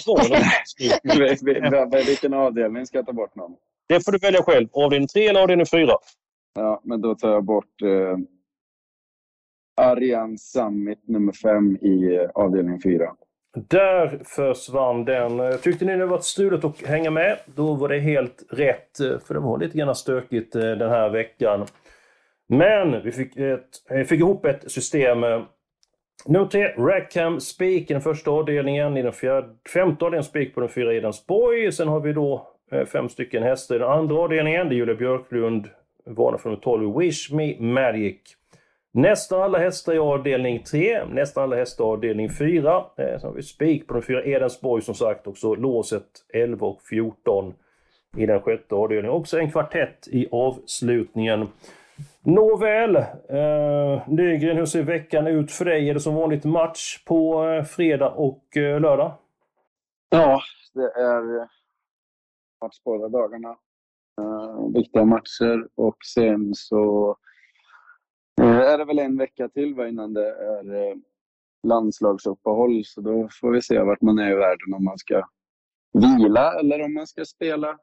Vilken 2.06 2.34
avdelning 2.34 2.86
ska 2.86 2.98
jag 2.98 3.06
ta 3.06 3.12
bort 3.12 3.34
någon? 3.34 3.56
Det 3.88 4.04
får 4.04 4.12
du 4.12 4.18
välja 4.18 4.42
själv. 4.42 4.68
Avdelning 4.72 5.08
3 5.08 5.28
eller 5.28 5.40
avdelning 5.40 5.66
4? 5.66 5.92
Ja, 6.54 6.80
men 6.84 7.00
då 7.00 7.14
tar 7.14 7.32
jag 7.32 7.44
bort 7.44 7.82
eh, 7.82 8.16
Arian 9.76 10.38
Summit 10.38 11.08
nummer 11.08 11.32
fem 11.32 11.76
i 11.76 12.16
eh, 12.16 12.30
avdelning 12.34 12.80
fyra. 12.82 13.14
Där 13.68 14.22
försvann 14.24 15.04
den. 15.04 15.40
Eh, 15.40 15.56
Tyckte 15.56 15.84
ni 15.84 15.96
det 15.96 16.06
var 16.06 16.18
stulet 16.18 16.64
att 16.64 16.82
hänga 16.86 17.10
med? 17.10 17.38
Då 17.54 17.74
var 17.74 17.88
det 17.88 17.98
helt 17.98 18.42
rätt, 18.50 19.00
eh, 19.00 19.18
för 19.18 19.34
det 19.34 19.40
var 19.40 19.58
lite 19.58 19.78
grann 19.78 19.94
stökigt 19.94 20.52
den 20.52 20.90
här 20.90 21.10
veckan. 21.10 21.66
Men 22.48 23.02
vi 23.02 23.12
fick, 23.12 23.36
ett, 23.36 23.68
vi 23.90 24.04
fick 24.04 24.20
ihop 24.20 24.44
ett 24.44 24.72
system. 24.72 25.18
Nummer 26.26 26.46
3, 26.46 26.68
Rackham 26.78 27.40
Speak 27.40 27.90
i 27.90 27.92
den 27.92 28.00
första 28.00 28.30
avdelningen. 28.30 28.96
I 28.96 29.02
den 29.02 29.12
fjärde, 29.12 29.48
femte 29.74 30.04
avdelningen 30.04 30.24
Speak 30.24 30.54
på 30.54 30.60
den 30.60 30.68
fyra 30.68 30.94
Edensborg. 30.94 31.72
Sen 31.72 31.88
har 31.88 32.00
vi 32.00 32.12
då 32.12 32.48
eh, 32.72 32.84
fem 32.84 33.08
stycken 33.08 33.42
hästar 33.42 33.74
i 33.74 33.78
den 33.78 33.88
andra 33.88 34.16
avdelningen. 34.16 34.68
Det 34.68 34.74
är 34.74 34.76
Julia 34.76 34.94
Björklund, 34.94 35.68
varnar 36.06 36.38
från 36.38 36.52
nummer 36.52 36.62
12, 36.62 36.98
Wish 36.98 37.32
Me 37.32 37.60
Magic. 37.60 38.20
Nästan 38.92 39.42
alla 39.42 39.58
hästar 39.58 39.94
i 39.94 39.98
avdelning 39.98 40.62
3, 40.62 41.04
nästan 41.04 41.44
alla 41.44 41.56
hästar 41.56 41.84
i 41.84 41.86
avdelning 41.86 42.30
4. 42.30 42.76
Eh, 42.76 43.18
sen 43.18 43.28
har 43.28 43.32
vi 43.32 43.42
spik 43.42 43.86
på 43.86 43.94
de 43.94 44.02
fyra 44.02 44.24
Edensborg 44.24 44.82
som 44.82 44.94
sagt 44.94 45.26
och 45.26 45.36
så 45.36 45.54
låset 45.54 46.06
11 46.32 46.66
och 46.66 46.82
14 46.82 47.54
i 48.16 48.26
den 48.26 48.40
sjätte 48.40 48.74
avdelningen. 48.74 49.16
Också 49.16 49.38
en 49.38 49.50
kvartett 49.50 50.08
i 50.08 50.28
avslutningen. 50.30 51.48
Nåväl, 52.26 52.96
eh, 52.96 54.08
Nygren, 54.08 54.56
hur 54.56 54.66
ser 54.66 54.82
veckan 54.82 55.26
ut 55.26 55.52
för 55.52 55.64
dig? 55.64 55.88
Är 55.88 55.94
det 55.94 56.00
som 56.00 56.14
vanligt 56.14 56.44
match 56.44 57.04
på 57.04 57.44
eh, 57.44 57.64
fredag 57.64 58.10
och 58.10 58.56
eh, 58.56 58.80
lördag? 58.80 59.12
Ja, 60.08 60.40
det 60.74 60.92
är 61.00 61.40
eh, 61.40 61.46
match 62.62 62.76
båda 62.84 63.08
dagarna. 63.08 63.48
Eh, 64.20 64.72
viktiga 64.74 65.04
matcher 65.04 65.68
och 65.74 65.96
sen 66.14 66.54
så 66.54 67.16
eh, 68.40 68.58
är 68.58 68.78
det 68.78 68.84
väl 68.84 68.98
en 68.98 69.18
vecka 69.18 69.48
till 69.48 69.74
va, 69.74 69.88
innan 69.88 70.14
det 70.14 70.28
är 70.28 70.74
eh, 70.74 70.96
landslagsuppehåll. 71.66 72.84
Så 72.84 73.00
då 73.00 73.28
får 73.40 73.50
vi 73.50 73.62
se 73.62 73.78
vart 73.78 74.00
man 74.00 74.18
är 74.18 74.30
i 74.30 74.34
världen 74.34 74.74
om 74.74 74.84
man 74.84 74.98
ska 74.98 75.28
vila 75.92 76.60
eller 76.60 76.84
om 76.84 76.94
man 76.94 77.06
ska 77.06 77.24
spela 77.24 77.78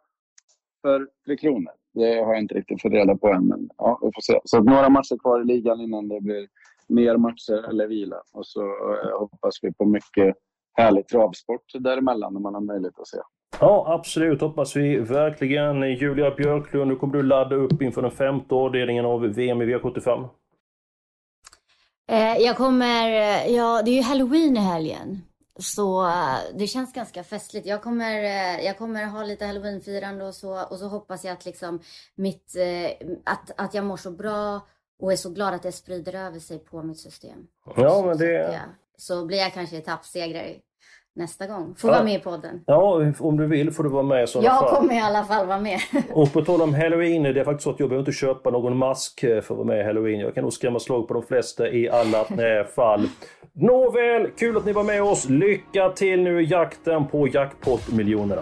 för 0.81 1.07
Tre 1.25 1.37
Kronor. 1.37 1.80
Det 1.93 2.23
har 2.23 2.33
jag 2.33 2.39
inte 2.39 2.55
riktigt 2.55 2.81
fått 2.81 2.91
reda 2.91 3.17
på 3.17 3.27
än, 3.27 3.47
men 3.47 3.69
ja, 3.77 3.99
vi 4.01 4.11
får 4.15 4.21
se. 4.21 4.39
Så 4.43 4.57
att 4.57 4.65
några 4.65 4.89
matcher 4.89 5.17
kvar 5.19 5.41
i 5.41 5.45
ligan 5.45 5.81
innan 5.81 6.07
det 6.07 6.21
blir 6.21 6.47
mer 6.87 7.17
matcher 7.17 7.69
eller 7.69 7.87
vila. 7.87 8.15
Och 8.33 8.45
så 8.47 8.61
eh, 8.61 9.19
hoppas 9.19 9.53
vi 9.61 9.73
på 9.73 9.85
mycket 9.85 10.35
härlig 10.73 11.07
travsport 11.07 11.65
däremellan 11.79 12.33
när 12.33 12.39
man 12.39 12.53
har 12.53 12.61
möjlighet 12.61 12.99
att 12.99 13.07
se. 13.07 13.17
Ja, 13.59 13.85
absolut. 13.87 14.41
Hoppas 14.41 14.75
vi 14.75 14.97
verkligen. 14.97 15.81
Julia 15.81 16.31
Björklund, 16.35 16.91
nu 16.91 16.95
kommer 16.95 17.13
du 17.13 17.23
ladda 17.23 17.55
upp 17.55 17.81
inför 17.81 18.01
den 18.01 18.11
femte 18.11 18.55
avdelningen 18.55 19.05
av 19.05 19.21
VM 19.21 19.61
i 19.61 19.65
V75. 19.65 20.29
Eh, 22.11 22.37
jag 22.37 22.57
kommer, 22.57 23.07
eh, 23.07 23.55
ja 23.55 23.81
det 23.85 23.91
är 23.91 23.95
ju 23.95 24.01
halloween 24.01 24.57
i 24.57 24.59
helgen. 24.59 25.21
Så 25.59 26.07
eh, 26.07 26.37
det 26.53 26.67
känns 26.67 26.93
ganska 26.93 27.23
festligt. 27.23 27.67
Jag 27.67 27.83
kommer, 27.83 28.23
eh, 28.23 28.65
jag 28.65 28.77
kommer 28.77 29.05
ha 29.05 29.23
lite 29.23 29.45
halloweenfirande 29.45 30.25
och 30.25 30.35
så. 30.35 30.63
Och 30.63 30.79
så 30.79 30.87
hoppas 30.87 31.25
jag 31.25 31.33
att 31.33 31.45
liksom 31.45 31.79
mitt, 32.15 32.55
eh, 32.55 33.07
att, 33.25 33.51
att 33.57 33.73
jag 33.73 33.85
mår 33.85 33.97
så 33.97 34.11
bra 34.11 34.61
och 34.99 35.11
är 35.11 35.15
så 35.15 35.29
glad 35.29 35.53
att 35.53 35.63
det 35.63 35.71
sprider 35.71 36.15
över 36.15 36.39
sig 36.39 36.59
på 36.59 36.83
mitt 36.83 36.99
system. 36.99 37.47
Ja, 37.75 38.03
men 38.05 38.17
det... 38.17 38.61
så 38.97 39.25
blir 39.25 39.37
jag 39.37 39.53
kanske 39.53 39.77
etappsegrare 39.77 40.55
nästa 41.15 41.47
gång. 41.47 41.75
Får 41.77 41.89
Ja. 41.89 41.93
vara 41.95 42.03
med 42.05 42.15
i 42.15 42.19
podden. 42.19 42.63
Ja, 42.65 43.11
om 43.19 43.37
du 43.37 43.47
vill 43.47 43.71
får 43.71 43.83
du 43.83 43.89
vara 43.89 44.03
med 44.03 44.23
i 44.23 44.27
sådana 44.27 44.47
Jag 44.47 44.59
fall. 44.59 44.75
kommer 44.75 44.93
i 44.93 44.99
alla 44.99 45.23
fall 45.23 45.47
vara 45.47 45.59
med. 45.59 45.79
Och 46.13 46.33
på 46.33 46.41
tal 46.41 46.61
om 46.61 46.73
halloween, 46.73 47.23
det 47.23 47.39
är 47.39 47.43
faktiskt 47.43 47.63
så 47.63 47.69
att 47.69 47.79
jag 47.79 47.89
behöver 47.89 48.01
inte 48.01 48.17
köpa 48.19 48.49
någon 48.49 48.77
mask 48.77 49.23
eh, 49.23 49.41
för 49.41 49.53
att 49.53 49.57
vara 49.57 49.67
med 49.67 49.79
i 49.79 49.83
halloween. 49.83 50.19
Jag 50.19 50.33
kan 50.35 50.43
nog 50.43 50.53
skrämma 50.53 50.79
slag 50.79 51.07
på 51.07 51.13
de 51.13 51.23
flesta 51.23 51.69
i 51.69 51.89
alla 51.89 52.23
fall. 52.75 53.09
Nåväl, 53.53 54.27
kul 54.39 54.57
att 54.57 54.65
ni 54.65 54.71
var 54.73 54.83
med 54.83 55.03
oss. 55.03 55.29
Lycka 55.29 55.89
till 55.89 56.21
nu 56.21 56.41
i 56.41 56.45
jakten 56.45 57.07
på 57.07 57.27
jackpot-miljonerna. 57.27 58.41